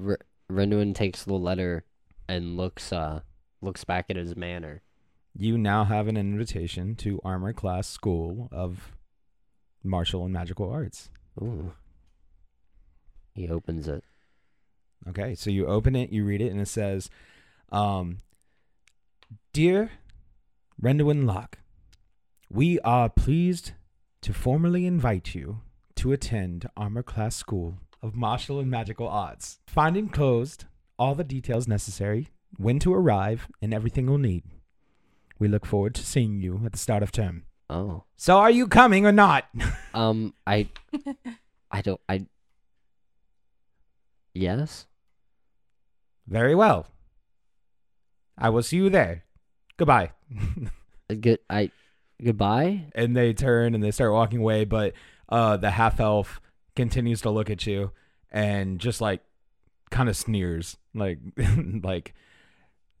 [0.00, 0.18] R-
[0.50, 1.84] Rendouin takes the letter
[2.28, 3.20] and looks uh
[3.60, 4.82] looks back at his manor.
[5.36, 8.96] You now have an invitation to Armor Class School of
[9.82, 11.10] Martial and Magical Arts.
[11.42, 11.72] Ooh.
[13.34, 14.02] He opens it.
[15.08, 17.10] Okay, so you open it, you read it, and it says,
[17.70, 18.18] um,
[19.52, 19.90] Dear
[20.80, 21.58] Rendouin Locke,
[22.50, 23.72] we are pleased
[24.22, 25.60] to formally invite you
[25.96, 29.58] to attend Armor Class School of Martial and Magical Arts.
[29.66, 30.66] Find enclosed
[30.98, 34.44] all the details necessary, when to arrive, and everything you'll need.
[35.38, 37.44] We look forward to seeing you at the start of term.
[37.68, 38.04] Oh.
[38.16, 39.46] So, are you coming or not?
[39.94, 40.68] Um I
[41.70, 42.26] I don't I
[44.34, 44.86] Yes?
[46.26, 46.86] Very well.
[48.36, 49.24] I will see you there.
[49.76, 50.12] Goodbye.
[51.08, 51.70] Uh, Good I
[52.22, 52.84] goodbye?
[52.94, 54.92] and they turn and they start walking away but
[55.28, 56.40] uh the half elf
[56.74, 57.90] continues to look at you
[58.30, 59.20] and just like
[59.90, 61.18] kind of sneers like
[61.82, 62.14] like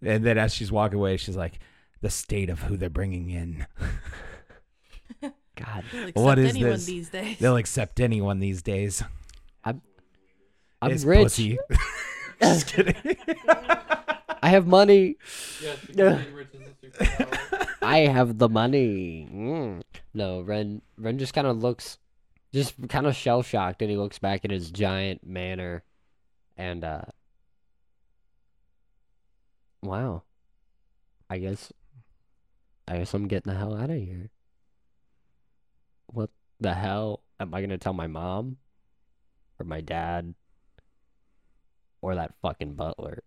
[0.02, 1.58] and then as she's walking away she's like
[2.02, 3.66] the state of who they're bringing in
[5.56, 5.84] God.
[6.12, 6.84] What is anyone this?
[6.84, 7.38] these days.
[7.38, 9.02] they'll accept anyone these days
[9.64, 9.80] I'm
[10.92, 11.22] It's rich.
[11.22, 11.58] pussy.
[12.42, 13.16] just kidding
[14.42, 15.16] I have money.
[15.62, 15.78] Yes,
[17.86, 19.28] I have the money.
[19.32, 19.82] Mm.
[20.12, 21.98] No, Ren Ren just kind of looks
[22.52, 25.84] just kind of shell shocked and he looks back at his giant manor
[26.56, 27.02] and uh
[29.82, 30.24] wow.
[31.30, 31.72] I guess
[32.88, 34.30] I guess I'm getting the hell out of here.
[36.06, 38.56] What the hell am I to tell my mom
[39.60, 40.34] or my dad
[42.02, 43.22] or that fucking butler?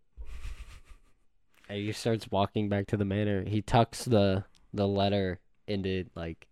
[1.69, 3.43] And he starts walking back to the manor.
[3.43, 4.43] He tucks the
[4.74, 6.48] the letter into like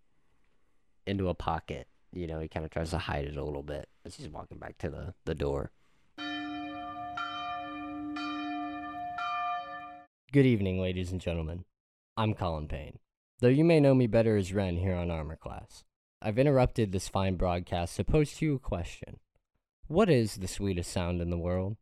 [1.05, 1.87] into a pocket.
[2.13, 4.57] You know, he kind of tries to hide it a little bit as he's walking
[4.57, 5.71] back to the the door.
[10.33, 11.65] Good evening, ladies and gentlemen.
[12.17, 12.99] I'm Colin Payne,
[13.39, 15.83] though you may know me better as Ren here on Armor Class.
[16.21, 19.19] I've interrupted this fine broadcast to pose to you a question.
[19.87, 21.77] What is the sweetest sound in the world?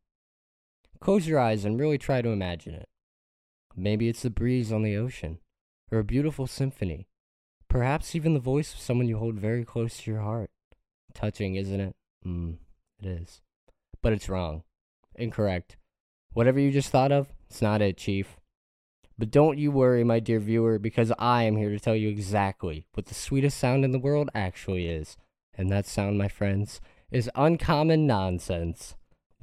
[1.00, 2.88] Close your eyes and really try to imagine it.
[3.76, 5.40] Maybe it's the breeze on the ocean,
[5.92, 7.08] or a beautiful symphony,
[7.70, 10.50] perhaps even the voice of someone you hold very close to your heart.
[11.14, 11.96] Touching, isn't it?
[12.26, 12.58] Mm,
[13.02, 13.42] it is.
[14.02, 14.64] But it's wrong.
[15.16, 15.78] Incorrect.
[16.34, 18.38] Whatever you just thought of, it's not it, Chief.
[19.18, 22.86] But don't you worry, my dear viewer, because I am here to tell you exactly
[22.94, 25.16] what the sweetest sound in the world actually is.
[25.58, 26.82] And that sound, my friends,
[27.12, 28.96] is uncommon nonsense.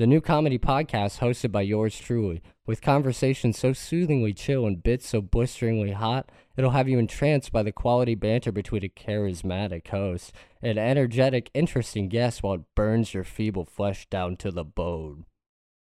[0.02, 5.06] The new comedy podcast hosted by yours truly, with conversations so soothingly chill and bits
[5.06, 10.32] so blisteringly hot, it'll have you entranced by the quality banter between a charismatic host
[10.60, 15.24] and energetic, interesting guest while it burns your feeble flesh down to the bone.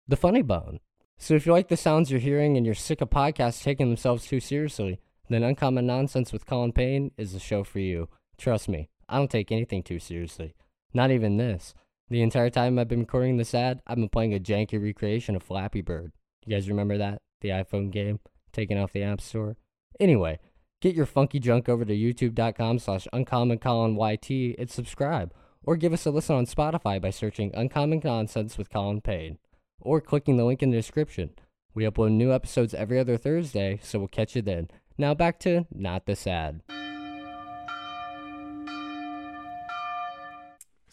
[0.06, 0.78] The funny bone.
[1.18, 4.28] So if you like the sounds you're hearing and you're sick of podcasts taking themselves
[4.28, 8.08] too seriously, then Uncommon Nonsense with Colin Payne is the show for you.
[8.38, 10.54] Trust me, I don't take anything too seriously.
[10.92, 11.74] Not even this.
[12.10, 15.42] The entire time I've been recording this ad, I've been playing a janky recreation of
[15.42, 16.12] Flappy Bird.
[16.44, 17.22] You guys remember that?
[17.40, 18.20] The iPhone game
[18.52, 19.56] taken off the App Store?
[19.98, 20.38] Anyway,
[20.82, 25.32] get your funky junk over to youtube.com slash uncommoncolyt and subscribe.
[25.62, 29.38] Or give us a listen on Spotify by searching Uncommon Nonsense with Colin Payne.
[29.80, 31.30] Or clicking the link in the description.
[31.74, 34.68] We upload new episodes every other Thursday, so we'll catch you then.
[34.98, 36.60] Now back to Not This Ad.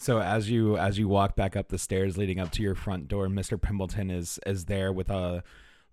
[0.01, 3.07] So as you as you walk back up the stairs leading up to your front
[3.07, 3.55] door, Mr.
[3.55, 5.43] Pimbleton is is there with a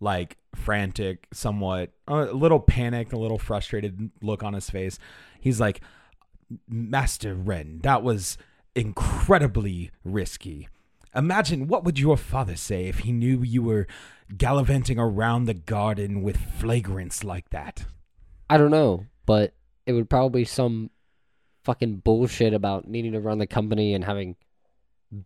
[0.01, 4.99] like frantic, somewhat a little panicked, a little frustrated look on his face.
[5.39, 5.83] He's like,
[6.67, 8.39] "Master Ren, that was
[8.75, 10.69] incredibly risky.
[11.15, 13.87] Imagine what would your father say if he knew you were
[14.35, 17.85] gallivanting around the garden with flagrants like that?"
[18.49, 19.53] I don't know, but
[19.85, 20.89] it would probably some
[21.65, 24.37] fucking bullshit about needing to run the company and having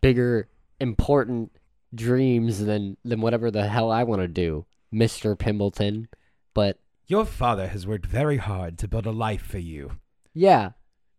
[0.01, 0.49] bigger,
[0.81, 1.53] important
[1.95, 6.09] dreams than than whatever the hell I want to do, Mister Pimbleton.
[6.55, 9.93] But Your father has worked very hard to build a life for you.
[10.35, 10.71] yeah,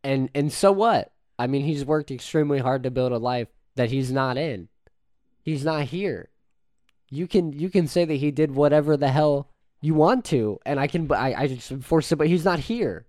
[0.04, 1.12] and and so what?
[1.40, 4.70] I mean, he's worked extremely hard to build a life that he's not in.
[5.42, 6.30] He's not here.
[7.10, 9.50] You can you can say that he did whatever the hell
[9.82, 13.06] you want to, and I can I I just force it, but he's not here.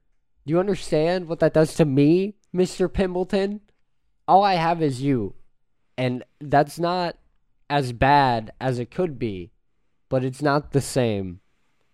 [0.46, 3.60] Do you understand what that does to me, Mister Pimbleton?
[4.28, 5.34] All I have is you,
[5.96, 7.16] and that's not
[7.70, 9.52] as bad as it could be,
[10.08, 11.40] but it's not the same.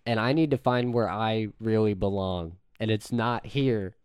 [0.05, 3.95] And I need to find where I really belong, and it's not here,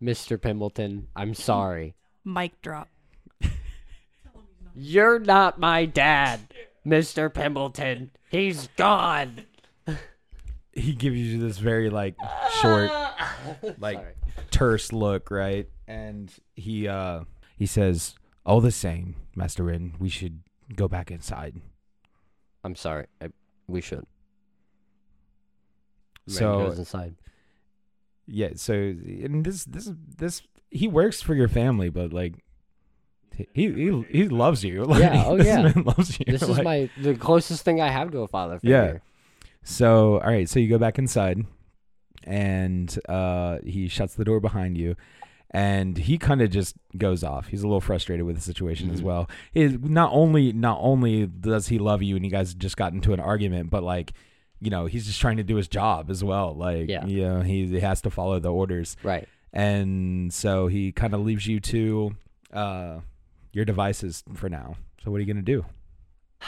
[0.00, 1.04] Mister Pimbleton.
[1.14, 1.94] I'm sorry.
[2.24, 2.88] Mic drop.
[4.74, 6.52] You're not my dad,
[6.84, 7.32] Mr.
[7.32, 8.10] Pimbleton.
[8.28, 9.46] He's gone.
[10.76, 12.14] He gives you this very like
[12.60, 12.90] short
[13.78, 14.14] like Sorry.
[14.50, 15.66] terse look, right?
[15.88, 17.20] And he uh
[17.56, 18.14] he says,
[18.44, 20.42] "All the same, Master Ren, we should
[20.74, 21.60] go back inside."
[22.62, 23.06] I'm sorry.
[23.22, 23.28] I,
[23.66, 24.04] we should.
[26.28, 27.14] Ren So- goes inside.
[28.28, 32.34] Yeah, so and this this this he works for your family, but like
[33.54, 34.84] he he he loves you.
[34.84, 35.62] Like, Yeah, oh, this yeah.
[35.62, 36.26] man loves you.
[36.26, 38.84] This is like- my the closest thing I have to a father for Yeah.
[38.86, 39.02] figure.
[39.68, 41.44] So, all right, so you go back inside
[42.24, 44.96] and uh he shuts the door behind you
[45.50, 47.48] and he kind of just goes off.
[47.48, 49.04] He's a little frustrated with the situation as Mhm.
[49.04, 49.30] well.
[49.54, 53.12] Is not only not only does he love you and you guys just got into
[53.12, 54.12] an argument, but like
[54.60, 56.54] you know, he's just trying to do his job as well.
[56.54, 57.04] Like, Yeah.
[57.04, 58.96] you know, he, he has to follow the orders.
[59.02, 59.28] Right.
[59.52, 62.16] And so he kind of leaves you to
[62.52, 63.00] uh
[63.52, 64.76] your devices for now.
[65.04, 65.64] So what are you going to do?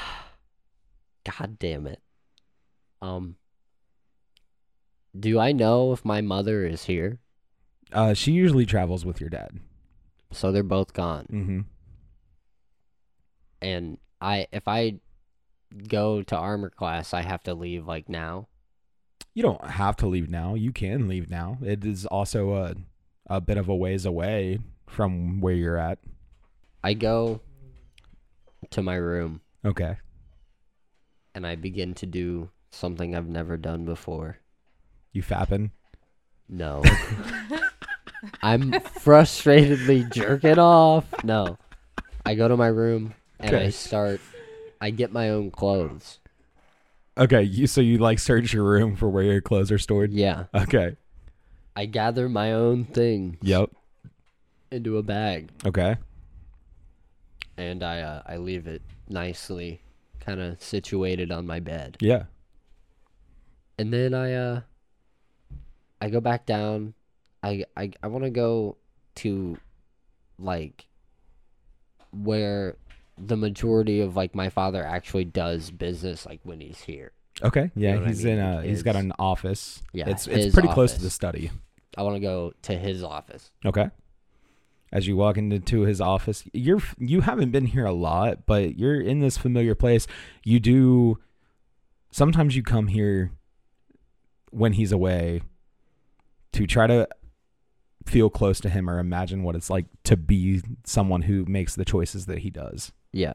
[1.24, 2.00] God damn it.
[3.00, 3.36] Um.
[5.18, 7.18] Do I know if my mother is here?
[7.92, 9.60] Uh she usually travels with your dad.
[10.30, 11.26] So they're both gone.
[11.30, 11.64] Mhm.
[13.60, 15.00] And I, if I
[15.88, 18.48] go to armor class, I have to leave like now.
[19.34, 20.54] You don't have to leave now.
[20.54, 21.58] You can leave now.
[21.62, 22.74] It is also a
[23.30, 25.98] a bit of a ways away from where you're at.
[26.82, 27.40] I go
[28.70, 29.96] to my room Okay.
[31.34, 34.38] and I begin to do something I've never done before.
[35.12, 35.70] You fapping?
[36.48, 36.82] No.
[38.42, 41.06] I'm frustratedly jerking off.
[41.24, 41.56] No.
[42.26, 44.20] I go to my room and I start
[44.80, 46.18] I get my own clothes.
[47.16, 50.12] Okay, you so you like search your room for where your clothes are stored?
[50.12, 50.44] Yeah.
[50.54, 50.96] Okay.
[51.74, 53.70] I gather my own things Yep.
[54.70, 55.96] into a bag Okay.
[57.56, 59.80] and I uh, I leave it nicely
[60.20, 61.96] kind of situated on my bed.
[62.00, 62.24] Yeah.
[63.78, 64.60] And then I uh
[66.00, 66.94] I go back down.
[67.42, 68.76] I I I want to go
[69.16, 69.56] to
[70.38, 70.86] like
[72.10, 72.76] where
[73.16, 77.12] the majority of like my father actually does business like when he's here.
[77.42, 77.70] Okay.
[77.76, 78.38] Yeah, know what I he's mean?
[78.38, 79.82] in Like a he's got his- an office.
[79.92, 81.50] Yeah, It's it's his pretty close to the study.
[81.96, 83.50] I want to go to his office.
[83.64, 83.90] Okay.
[84.90, 89.00] As you walk into his office, you're you haven't been here a lot, but you're
[89.00, 90.06] in this familiar place.
[90.44, 91.18] You do
[92.10, 93.32] sometimes you come here
[94.50, 95.42] when he's away
[96.52, 97.08] to try to
[98.06, 101.84] feel close to him or imagine what it's like to be someone who makes the
[101.84, 103.34] choices that he does Yeah.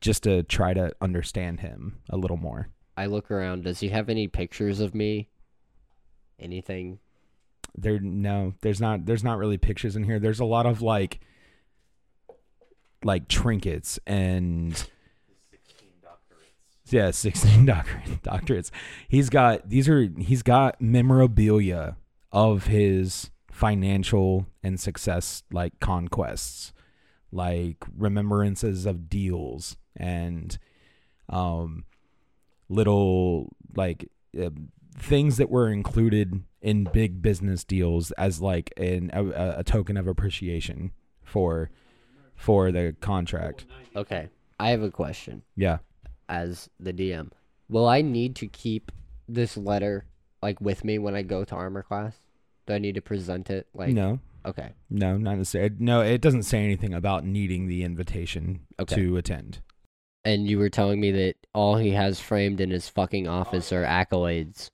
[0.00, 3.64] just to try to understand him a little more I look around.
[3.64, 5.28] Does he have any pictures of me?
[6.38, 6.98] Anything?
[7.76, 11.18] there no there's not there's not really pictures in here there's a lot of like
[13.02, 14.88] like trinkets and
[16.90, 18.70] yeah 16 doctorate, doctorates
[19.08, 21.96] he's got these are he's got memorabilia
[22.32, 26.72] of his financial and success like conquests
[27.30, 30.58] like remembrances of deals and
[31.28, 31.84] um
[32.68, 34.08] little like
[34.40, 34.50] uh,
[34.96, 40.06] things that were included in big business deals as like an a, a token of
[40.06, 41.70] appreciation for
[42.34, 43.66] for the contract.
[43.94, 44.28] Okay.
[44.58, 45.78] I have a question Yeah.
[46.28, 47.30] As the DM.
[47.68, 48.92] Will I need to keep
[49.28, 50.04] this letter
[50.42, 52.14] like with me when I go to armor class?
[52.66, 54.20] Do I need to present it like no.
[54.46, 54.72] Okay.
[54.90, 55.74] No, not necessarily.
[55.78, 58.94] No, it doesn't say anything about needing the invitation Okay.
[58.96, 59.60] to attend.
[60.26, 63.84] And you were telling me that all he has framed in his fucking office are
[63.84, 64.68] accolades.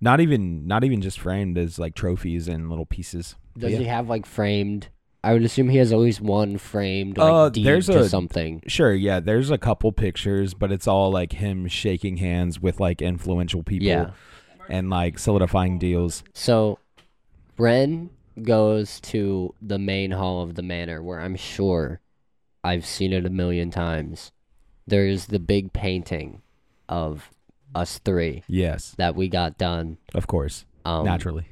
[0.00, 3.36] Not even not even just framed as like trophies and little pieces.
[3.56, 3.78] Does Yeah.
[3.78, 4.88] he have like framed?
[5.24, 8.08] I would assume he has at least one framed like Uh, deed there's to a-
[8.08, 8.62] something.
[8.66, 13.00] Sure, yeah, there's a couple pictures, but it's all like him shaking hands with like
[13.02, 14.10] influential people Yeah.
[14.68, 16.22] and like solidifying deals.
[16.34, 16.78] So,
[17.56, 18.10] Ren
[18.42, 22.00] goes to the main hall of the manor where I'm sure
[22.62, 24.32] I've seen it a million times.
[24.86, 26.42] There's the big painting
[26.88, 27.30] of
[27.74, 29.98] us three Yes, that we got done.
[30.14, 30.64] of course.
[30.84, 31.46] Um, naturally.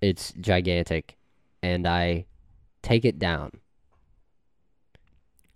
[0.00, 1.16] It's gigantic.
[1.62, 2.24] And I
[2.82, 3.52] take it down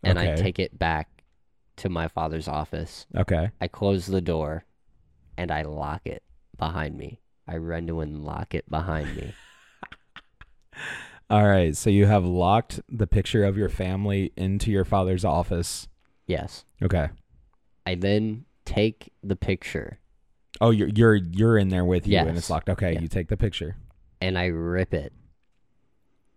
[0.03, 0.43] and I Okay.
[0.43, 1.23] take it back
[1.79, 3.07] to my father's office.
[3.17, 3.51] Okay.
[3.61, 4.65] I close the door
[5.37, 6.23] and I lock it
[6.57, 7.21] behind me.
[7.49, 9.35] I run to and lock it behind me.
[11.31, 11.77] All right.
[11.77, 15.89] So you have locked the picture of your family into your father's office.
[16.27, 16.65] Yes.
[16.83, 17.09] Okay.
[17.85, 19.99] I then take the picture
[20.59, 22.71] Oh, you're you're you're in there with you, and it's locked.
[22.71, 23.01] Okay, Yeah.
[23.01, 23.77] you take the picture.
[24.23, 25.13] and I rip it.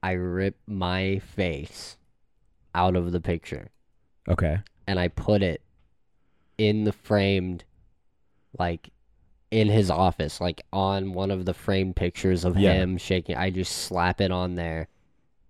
[0.01, 1.97] I rip my face
[2.73, 3.69] out of the picture
[4.27, 4.59] Okay.
[4.87, 5.61] and I put it
[6.57, 7.63] in the framed,
[8.57, 8.89] like,
[9.51, 12.73] in his office, like on one of the framed pictures of Yeah.
[12.73, 13.35] him shaking.
[13.35, 14.87] I just slap it on there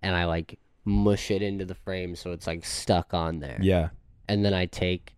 [0.02, 3.58] and I, like, mush it into the frame so it's, like, stuck on there.
[3.60, 3.90] Yeah.
[4.28, 5.14] and then I take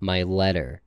[0.00, 0.80] my letter,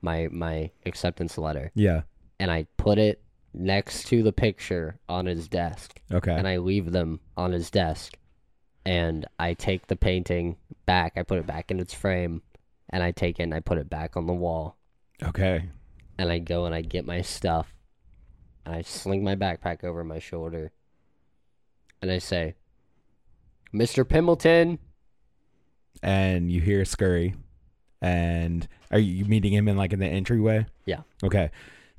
[0.00, 2.02] my my acceptance letter, Yeah.
[2.40, 3.21] and I put it
[3.54, 6.32] next to the picture on his desk, Okay.
[6.34, 8.16] and I leave them on his desk,
[8.84, 12.42] and I take the painting back, I put it back in its frame,
[12.90, 14.76] and I take it and I put it back on the wall,
[15.22, 15.68] okay.
[16.18, 17.74] and I go and I get my stuff,
[18.64, 20.72] and I sling my backpack over my shoulder,
[22.00, 22.54] and I say,
[23.72, 24.04] "Mr.
[24.04, 24.78] Pimbleton."
[26.02, 27.34] And you hear scurry,
[28.00, 30.66] and are you meeting him in like in the entryway?
[30.86, 31.02] Yeah.
[31.22, 31.50] Okay.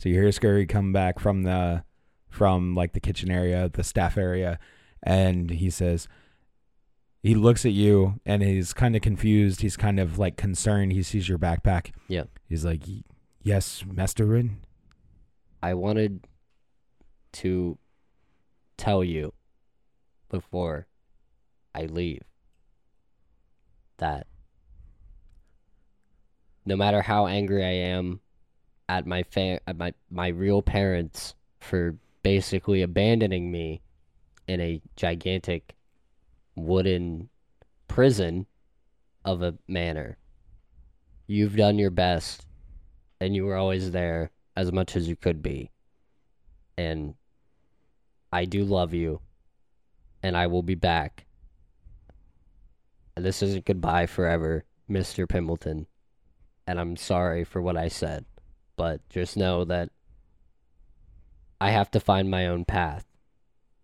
[0.03, 1.85] So you hear scurry come back from the
[2.29, 4.59] from like the kitchen area, the staff area,
[5.01, 6.09] and he says.
[7.21, 9.61] He looks at you and he's kind of confused.
[9.61, 10.91] He's kind of like concerned.
[10.91, 11.91] He sees your backpack.
[12.09, 12.23] Yeah.
[12.49, 12.83] He's like,
[13.41, 14.57] "Yes, Master Ren."
[15.61, 16.27] I wanted
[17.31, 17.77] to
[18.75, 19.33] tell you
[20.27, 20.87] before
[21.73, 22.23] I leave
[23.99, 24.27] that
[26.65, 28.19] no matter how angry I am
[28.89, 33.81] at my fa- at my my real parents for basically abandoning me
[34.47, 35.75] in a gigantic
[36.55, 37.29] wooden
[37.87, 38.45] prison
[39.25, 40.17] of a manor.
[41.27, 42.45] You've done your best
[43.19, 45.71] and you were always there as much as you could be.
[46.77, 47.15] And
[48.31, 49.21] I do love you,
[50.21, 51.25] and I will be back.
[53.15, 55.27] And this isn't goodbye forever, Mr.
[55.27, 55.85] Pimbleton.
[56.65, 58.25] And I'm sorry for what I said,
[58.75, 59.89] but just know that
[61.61, 63.05] I have to find my own path.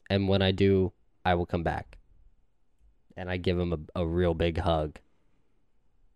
[0.10, 1.98] And when I do, I will come back.
[3.16, 5.00] And I give him a, a real big hug,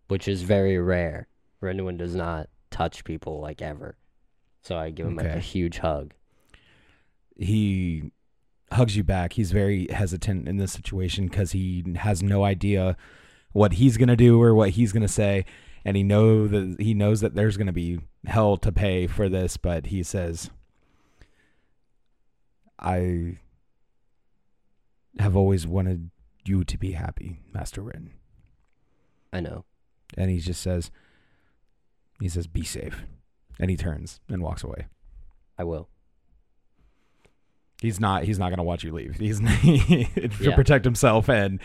[0.08, 1.28] which is very rare.
[1.62, 3.98] Rendouin does not touch people like ever.
[4.62, 6.14] So I give him like a huge hug.
[7.38, 8.12] he
[8.72, 9.34] hugs you back.
[9.34, 12.98] He's very hesitant in this situation because he has no idea
[13.52, 15.46] what he's gonna do or what he's gonna say,
[15.86, 19.58] and he know that he knows that there's gonna be hell to pay for this.
[19.58, 20.50] But he says,
[22.80, 23.38] "I
[25.20, 26.10] have always wanted
[26.46, 28.12] you to be happy, Master Ren,"
[29.32, 29.66] I know.
[30.18, 30.92] and he just says,
[32.20, 33.04] "He says, be safe."
[33.60, 34.88] And he turns and walks away.
[35.58, 35.88] I will.
[37.82, 38.24] He's not.
[38.24, 39.16] He's not gonna watch you leave.
[39.18, 40.56] He's to Yeah.
[40.56, 41.60] protect himself and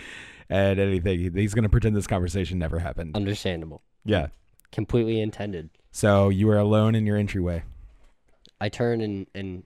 [0.50, 1.34] and anything.
[1.34, 3.16] He's gonna pretend this conversation never happened.
[3.16, 3.82] Understandable.
[4.04, 4.28] yeah.
[4.70, 5.70] Completely intended.
[5.92, 7.62] So you are alone in your entryway.
[8.60, 9.64] I turn and, and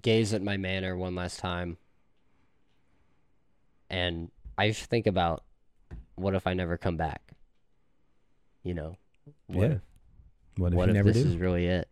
[0.00, 1.78] gaze at my manor one last time.
[3.90, 5.42] And I just think about
[6.14, 7.32] what if I never come back?
[8.62, 8.96] You know?
[9.48, 9.74] What Yeah.
[9.74, 9.80] if,
[10.58, 11.28] What if what if this do?
[11.28, 11.88] is really it?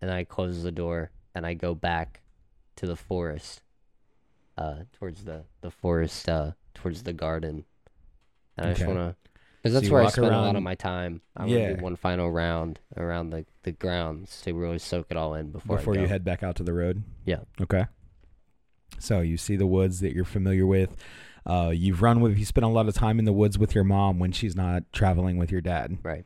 [0.00, 2.20] And I close the door and I go back
[2.76, 3.60] to the forest.
[4.56, 7.64] Uh towards the the forest uh towards the garden.
[8.56, 8.92] And I just Okay.
[8.92, 9.16] wanna
[9.62, 11.22] because So that's you where I walk spend a lot around- of my time.
[11.36, 11.72] I want to Yeah.
[11.74, 15.78] do one final round around the, the grounds to really soak it all in before,
[15.78, 16.02] before I go.
[16.02, 17.02] you head back out to the road.
[17.24, 17.40] Yeah.
[17.60, 17.86] Okay.
[18.98, 20.94] So you see the woods that you're familiar with.
[21.46, 22.38] Uh, you've run with.
[22.38, 24.84] You spent a lot of time in the woods with your mom when she's not
[24.92, 25.98] traveling with your dad.
[26.02, 26.24] Right.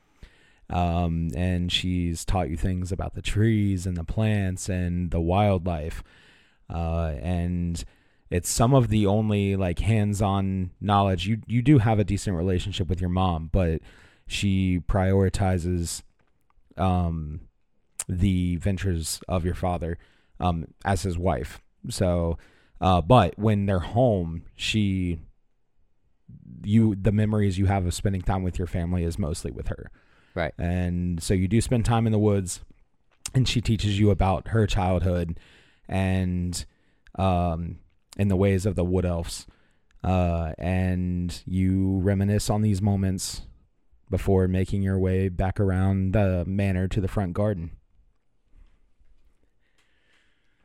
[0.70, 6.02] Um, and she's taught you things about the trees and the plants and the wildlife.
[6.68, 7.82] Uh, and
[8.30, 12.88] it's some of the only like hands-on knowledge you you do have a decent relationship
[12.88, 13.80] with your mom, but
[14.26, 16.02] she prioritizes
[16.76, 17.40] um
[18.08, 19.98] the ventures of your father
[20.40, 21.60] um as his wife.
[21.88, 22.38] So
[22.80, 25.20] uh but when they're home, she
[26.64, 29.90] you the memories you have of spending time with your family is mostly with her.
[30.34, 30.52] Right.
[30.58, 32.60] And so you do spend time in the woods
[33.34, 35.38] and she teaches you about her childhood
[35.88, 36.64] and
[37.18, 37.78] um
[38.18, 39.46] in the ways of the wood elves.
[40.02, 43.42] Uh and you reminisce on these moments
[44.10, 47.70] before making your way back around the manor to the front garden.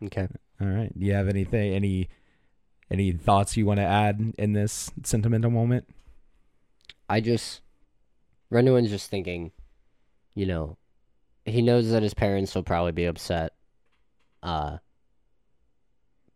[0.03, 0.27] Okay.
[0.61, 0.97] All right.
[0.97, 2.09] Do you have anything any
[2.91, 5.87] any thoughts you want to add in this sentimental moment?
[7.09, 7.61] I just
[8.51, 9.51] Rendouin's just thinking,
[10.35, 10.77] you know,
[11.45, 13.53] he knows that his parents will probably be upset.
[14.41, 14.77] Uh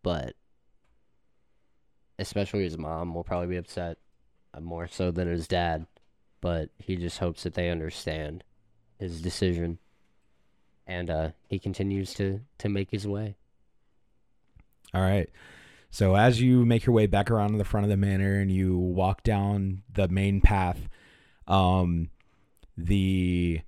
[0.03, 0.35] but
[2.19, 3.97] especially his mom will probably be upset
[4.59, 5.85] more so than his dad,
[6.41, 8.43] but he just hopes that they understand
[8.99, 9.79] his decision.
[10.85, 13.35] And uh he continues to to make his way.
[14.93, 15.29] All right.
[15.89, 18.51] So as you make your way back around to the front of the manor and
[18.51, 20.87] you walk down the main path,
[21.47, 22.09] um,
[22.77, 23.61] the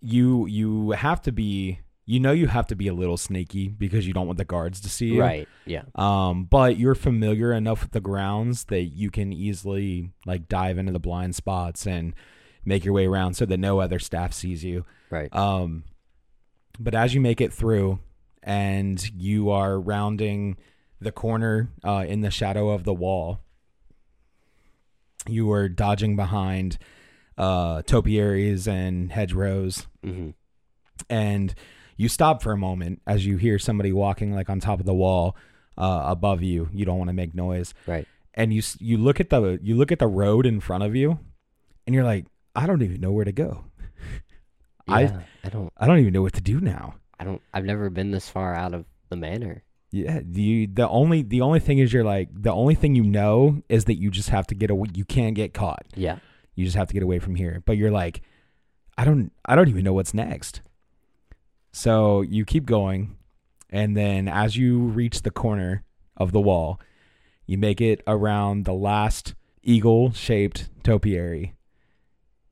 [0.00, 1.80] you you have to be
[2.10, 4.80] you know you have to be a little sneaky because you don't want the guards
[4.80, 5.20] to see you.
[5.20, 5.48] Right.
[5.64, 5.82] Yeah.
[5.94, 10.90] Um, but you're familiar enough with the grounds that you can easily like dive into
[10.92, 12.14] the blind spots and
[12.64, 14.84] make your way around so that no other staff sees you.
[15.10, 15.32] Right.
[15.34, 15.84] Um,
[16.78, 18.00] but as you make it through
[18.42, 20.56] and you are rounding
[21.00, 23.38] the corner uh, in the shadow of the wall,
[25.28, 26.78] you are dodging behind
[27.38, 30.34] uh, topiaries and hedgerows, Mhm.
[31.08, 31.54] and
[32.00, 34.94] you stop for a moment as you hear somebody walking like on top of the
[35.04, 35.36] wall
[35.76, 36.68] uh, above you.
[36.72, 38.06] You don't want to make noise, Right.
[38.34, 41.18] and you you look at the you look at the road in front of you,
[41.86, 42.24] and you're like,
[42.54, 43.64] I don't even know where to go.
[44.88, 45.12] I-
[45.44, 46.94] I don't I don't even know what to do now.
[47.18, 49.62] I don't I've never been this far out of the manor.
[49.92, 53.62] Yeah, the the only the only thing is you're like the only thing you know
[53.68, 54.88] is that you just have to get away.
[54.94, 55.84] You can't get caught.
[55.94, 56.18] Yeah.
[56.54, 57.62] You just have to get away from here.
[57.64, 58.22] But you're like,
[58.98, 60.60] I don't I don't even know what's next.
[61.72, 63.16] So you keep going,
[63.70, 65.84] and then as you reach the corner
[66.16, 66.80] of the wall,
[67.46, 71.54] you make it around the last eagle shaped topiary.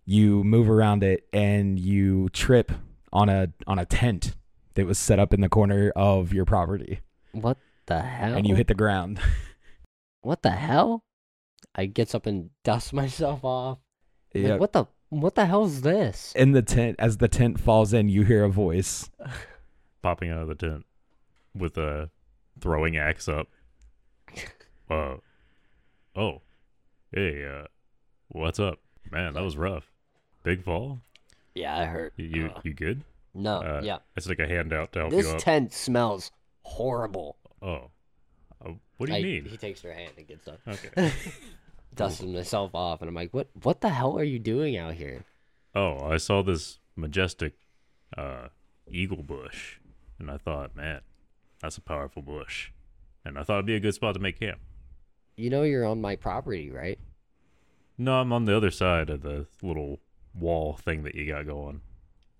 [0.04, 2.72] You move around it and you trip
[3.12, 4.34] on a on a tent
[4.74, 7.00] that was set up in the corner of your property
[7.32, 8.34] What the hell?
[8.34, 9.20] and you hit the ground.
[10.22, 11.04] What the hell?
[11.74, 13.78] I gets up and dust myself off.
[14.34, 14.56] Like, yeah.
[14.56, 16.32] what the what the hell is this?
[16.36, 19.10] In the tent, as the tent falls in, you hear a voice.
[20.02, 20.86] Popping out of the tent
[21.54, 22.10] with a
[22.60, 23.48] throwing axe up.
[24.90, 25.16] Uh,
[26.16, 26.40] oh,
[27.12, 27.66] hey, uh,
[28.28, 28.78] what's up,
[29.10, 29.34] man?
[29.34, 29.84] That was rough.
[30.44, 31.02] Big fall.
[31.54, 32.14] Yeah, I hurt.
[32.16, 32.60] You Ugh.
[32.64, 33.04] you good?
[33.34, 33.98] no, Uh, yeah.
[34.16, 35.40] It's like a handout to help This you up.
[35.40, 36.30] tent smells
[36.62, 37.36] horrible.
[37.60, 37.90] oh,
[38.64, 39.44] uh, what do you I- mean?
[39.44, 40.58] He takes her hand and gets up.
[40.66, 41.12] Okay.
[41.98, 43.48] Dusting myself off, and I'm like, "What?
[43.62, 45.24] What the hell are you doing out here?"
[45.74, 47.54] Oh, I saw this majestic
[48.16, 48.48] uh,
[48.88, 49.76] eagle bush,
[50.18, 51.00] and I thought, man,
[51.60, 52.70] that's a powerful bush,
[53.24, 54.60] and I thought it'd be a good spot to make camp.
[55.36, 56.98] You know you're on my property, right?
[57.98, 59.98] No, I'm on the other side of the little
[60.34, 61.80] wall thing that you got going.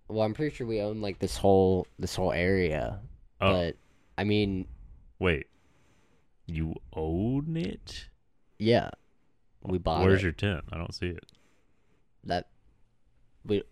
[0.09, 3.01] Well, I'm pretty sure we own like this whole this whole area,
[3.41, 3.77] Oh, but
[4.17, 4.67] I mean,
[5.19, 5.47] wait,
[6.47, 8.07] you own it?
[8.59, 8.91] yeah,
[9.63, 10.25] we bought Where's it.
[10.25, 10.65] your tent?
[10.73, 11.25] I don't see it.
[12.25, 12.49] that
[13.45, 13.63] we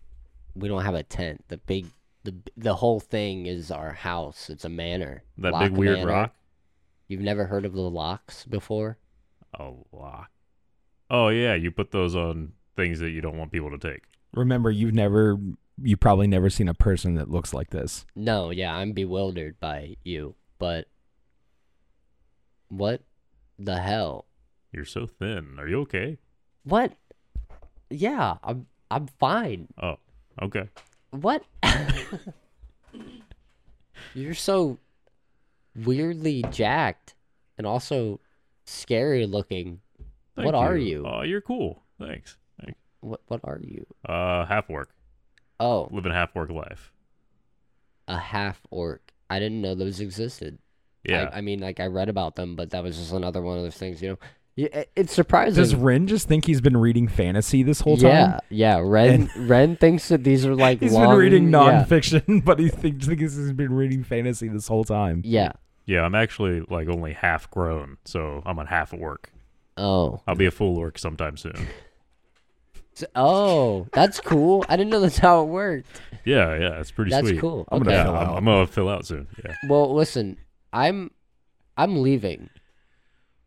[0.55, 1.43] we don't have a tent.
[1.47, 1.87] The big
[2.23, 4.49] the the whole thing is our house.
[4.49, 5.23] It's a manor.
[5.37, 6.11] That Locke big weird Manor.
[6.11, 6.35] rock.
[7.07, 8.97] You've never heard of the locks before?
[9.53, 10.29] A lock.
[11.09, 14.03] Oh yeah, you put those on things that you don't want people to take.
[14.33, 15.37] Remember, you've never,
[15.81, 18.05] you probably never seen a person that looks like this.
[18.13, 20.87] No, yeah, I'm bewildered by you, but
[22.67, 23.01] what
[23.57, 24.25] the hell?
[24.71, 25.55] You're so thin.
[25.57, 26.17] Are you okay?
[26.63, 26.93] What?
[27.89, 29.67] Yeah, I'm I'm fine.
[29.81, 29.95] Oh,
[30.41, 30.69] okay.
[31.11, 31.43] What?
[34.13, 34.77] You're so
[35.75, 37.13] weirdly jacked
[37.57, 38.19] and also
[38.65, 39.79] scary looking.
[40.35, 41.05] Thank What are you?
[41.07, 41.83] Oh, you're cool.
[41.99, 42.37] Thanks.
[42.61, 42.79] Thanks.
[43.01, 43.85] What what are you?
[44.07, 44.89] Uh, half orc.
[45.59, 46.91] Oh, Living half orc life.
[48.07, 49.11] a half orc.
[49.29, 50.59] I didn't know those existed.
[51.03, 51.29] Yeah.
[51.33, 53.63] I, I mean, like I read about them, but that was just another one of
[53.63, 54.01] those things.
[54.01, 54.17] You know,
[54.57, 55.61] yeah, it's surprising.
[55.61, 58.09] Does Ren just think he's been reading fantasy this whole time?
[58.09, 58.81] yeah, yeah.
[58.83, 61.85] Ren Ren thinks that these are like He's long, been reading yeah.
[61.85, 65.21] nonfiction, but he thinks, thinks he's been reading fantasy this whole time.
[65.23, 65.51] Yeah.
[65.85, 69.31] yeah, I'm actually like only half grown, so I'm on half orc.
[69.77, 70.21] Oh.
[70.27, 71.67] I'll be a full orc sometime soon.
[72.95, 74.65] S- Oh, that's cool.
[74.67, 76.01] I didn't know that's how it worked.
[76.25, 77.39] Yeah, yeah, it's pretty That's sweet.
[77.39, 77.67] cool.
[77.71, 77.95] I'm gonna.
[77.95, 78.37] Yeah, fill I'm, out.
[78.37, 79.27] I'm gonna fill out soon.
[79.45, 79.53] Yeah.
[79.69, 80.37] Well, listen,
[80.73, 81.11] I'm
[81.77, 82.49] I'm leaving.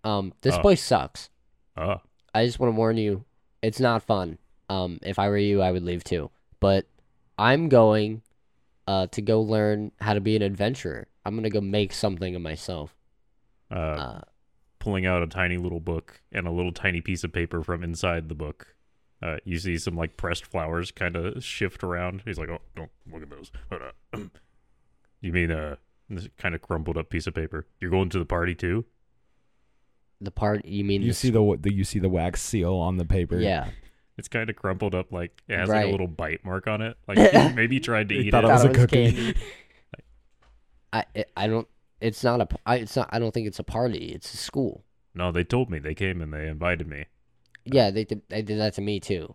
[0.05, 0.61] Um, this Oh.
[0.61, 1.31] place sucks.
[1.77, 2.01] Oh,
[2.35, 3.25] I just want to warn you,
[3.63, 4.39] it's not fun.
[4.69, 6.31] Um, if I were you, I would leave too.
[6.61, 6.87] But
[7.39, 8.23] I'm going
[8.87, 11.07] uh to go learn how to be an adventurer.
[11.25, 12.97] I'm gonna go make something of myself.
[13.71, 14.21] uh, Uh,
[14.79, 18.29] pulling out a tiny little book and a little tiny piece of paper from inside
[18.29, 18.75] the book.
[19.23, 22.23] Uh, you see some like pressed flowers kind of shift around.
[22.25, 23.95] He's like, "Oh, don't look at those." But,
[25.21, 25.77] you mean uh,
[26.09, 27.67] this kind of crumpled up piece of paper?
[27.81, 28.87] You're going to the party too?
[30.21, 32.75] The part you mean You the see s- the, the you see the wax seal
[32.75, 33.39] on the paper.
[33.39, 33.69] yeah.
[34.19, 35.89] It's kind of crumpled up, like it has like Right.
[35.89, 36.99] a little bite mark on it.
[37.09, 38.49] Like he maybe he tried to He eat thought it.
[38.49, 39.35] it was a cookie.
[40.93, 41.69] I it- I don't.
[42.01, 42.47] It's not a.
[42.47, 43.09] p- I, it's not.
[43.13, 44.13] I don't think it's a party.
[44.15, 44.85] It's a school.
[45.15, 47.07] No, they told me they came and they invited me.
[47.65, 48.23] Yeah, they did.
[48.29, 49.35] They did that to me too.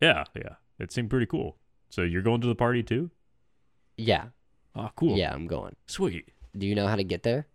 [0.00, 1.56] Yeah, yeah, it seemed pretty cool.
[1.90, 3.10] So you're going to the party too?
[3.96, 4.26] Yeah.
[4.74, 5.16] Oh, cool.
[5.16, 5.74] Yeah, I'm going.
[5.86, 6.28] sweet.
[6.56, 7.46] Do you know how to get there?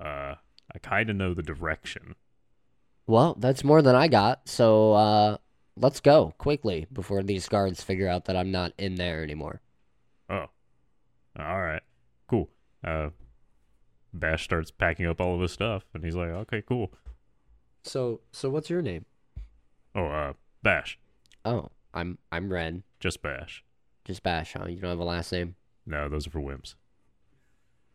[0.00, 0.36] Uh,
[0.74, 2.14] I kind of know the direction.
[3.06, 4.48] Well, that's more than I got.
[4.48, 5.36] So uh,
[5.76, 9.60] let's go quickly before these guards figure out that I'm not in there anymore.
[10.30, 10.46] Oh.
[11.38, 11.82] All right.
[12.28, 12.48] Cool.
[12.84, 13.10] Uh
[14.14, 16.92] Bash starts packing up all of his stuff and he's like, "Okay, cool."
[17.82, 19.06] So so what's your name?
[19.94, 20.98] Oh, uh Bash.
[21.44, 22.82] Oh, I'm I'm Ren.
[23.00, 23.64] Just Bash.
[24.04, 24.66] Just Bash, huh?
[24.68, 25.54] You don't have a last name?
[25.86, 26.74] No, those are for wimps.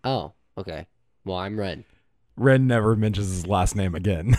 [0.04, 0.88] Oh, okay.
[1.24, 1.86] Well, I'm Ren.
[2.38, 4.38] Ren never mentions his last name again.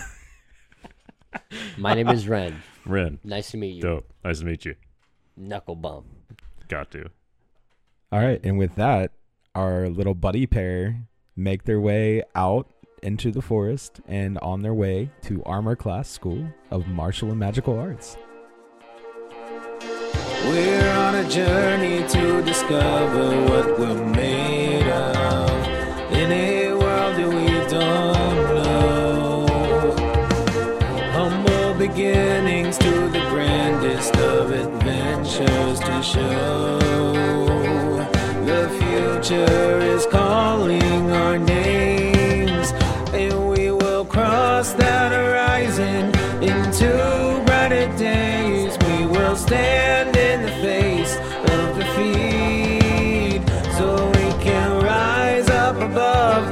[1.77, 2.63] My name is Ren.
[2.87, 3.19] Ren.
[3.25, 3.83] Nice to meet you.
[3.83, 4.13] Dope.
[4.25, 4.77] Nice to meet you.
[5.37, 6.07] Knuckle bump.
[6.69, 7.11] Got to.
[8.13, 9.13] All right, and with that,
[9.55, 11.03] our little buddy pair
[11.37, 12.73] make their way out
[13.03, 17.79] into the forest and on their way to Armor Class School of Martial and Magical
[17.79, 18.17] Arts.
[20.45, 26.33] We're on a journey to discover what we're made of in
[35.41, 36.79] adventures to show.
[38.45, 42.73] The future is calling our names,
[43.13, 46.07] and we will cross that horizon
[46.43, 48.77] into brighter days.
[48.87, 53.43] We will stand in the face of defeat
[53.77, 56.45] so we can rise up above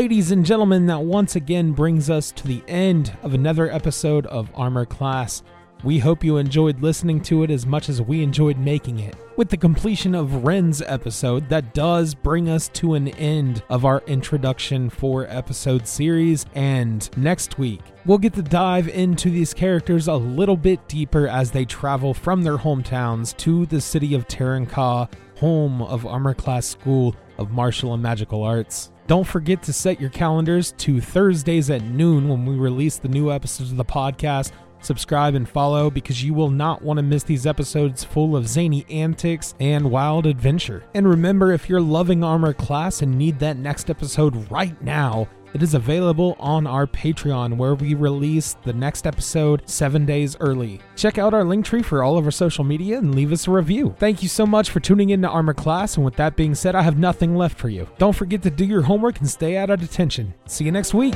[0.00, 4.48] Ladies and gentlemen, that once again brings us to the end of another episode of
[4.54, 5.42] Armor Class.
[5.84, 9.14] We hope you enjoyed listening to it as much as we enjoyed making it.
[9.36, 14.02] With the completion of Ren's episode, that does bring us to an end of our
[14.06, 16.46] introduction for episode series.
[16.54, 21.50] And next week, we'll get to dive into these characters a little bit deeper as
[21.50, 27.14] they travel from their hometowns to the city of Terenka, home of Armor Class School
[27.36, 28.92] of Martial and Magical Arts.
[29.06, 33.32] Don't forget to set your calendars to Thursdays at noon when we release the new
[33.32, 37.46] episodes of the podcast subscribe, and follow because you will not want to miss these
[37.46, 40.84] episodes full of zany antics and wild adventure.
[40.94, 45.62] And remember, if you're loving Armor Class and need that next episode right now, it
[45.62, 50.80] is available on our Patreon where we release the next episode seven days early.
[50.96, 53.50] Check out our link tree for all of our social media and leave us a
[53.50, 53.94] review.
[53.98, 56.74] Thank you so much for tuning in to Armor Class, and with that being said,
[56.74, 57.88] I have nothing left for you.
[57.98, 60.34] Don't forget to do your homework and stay out of detention.
[60.46, 61.14] See you next week.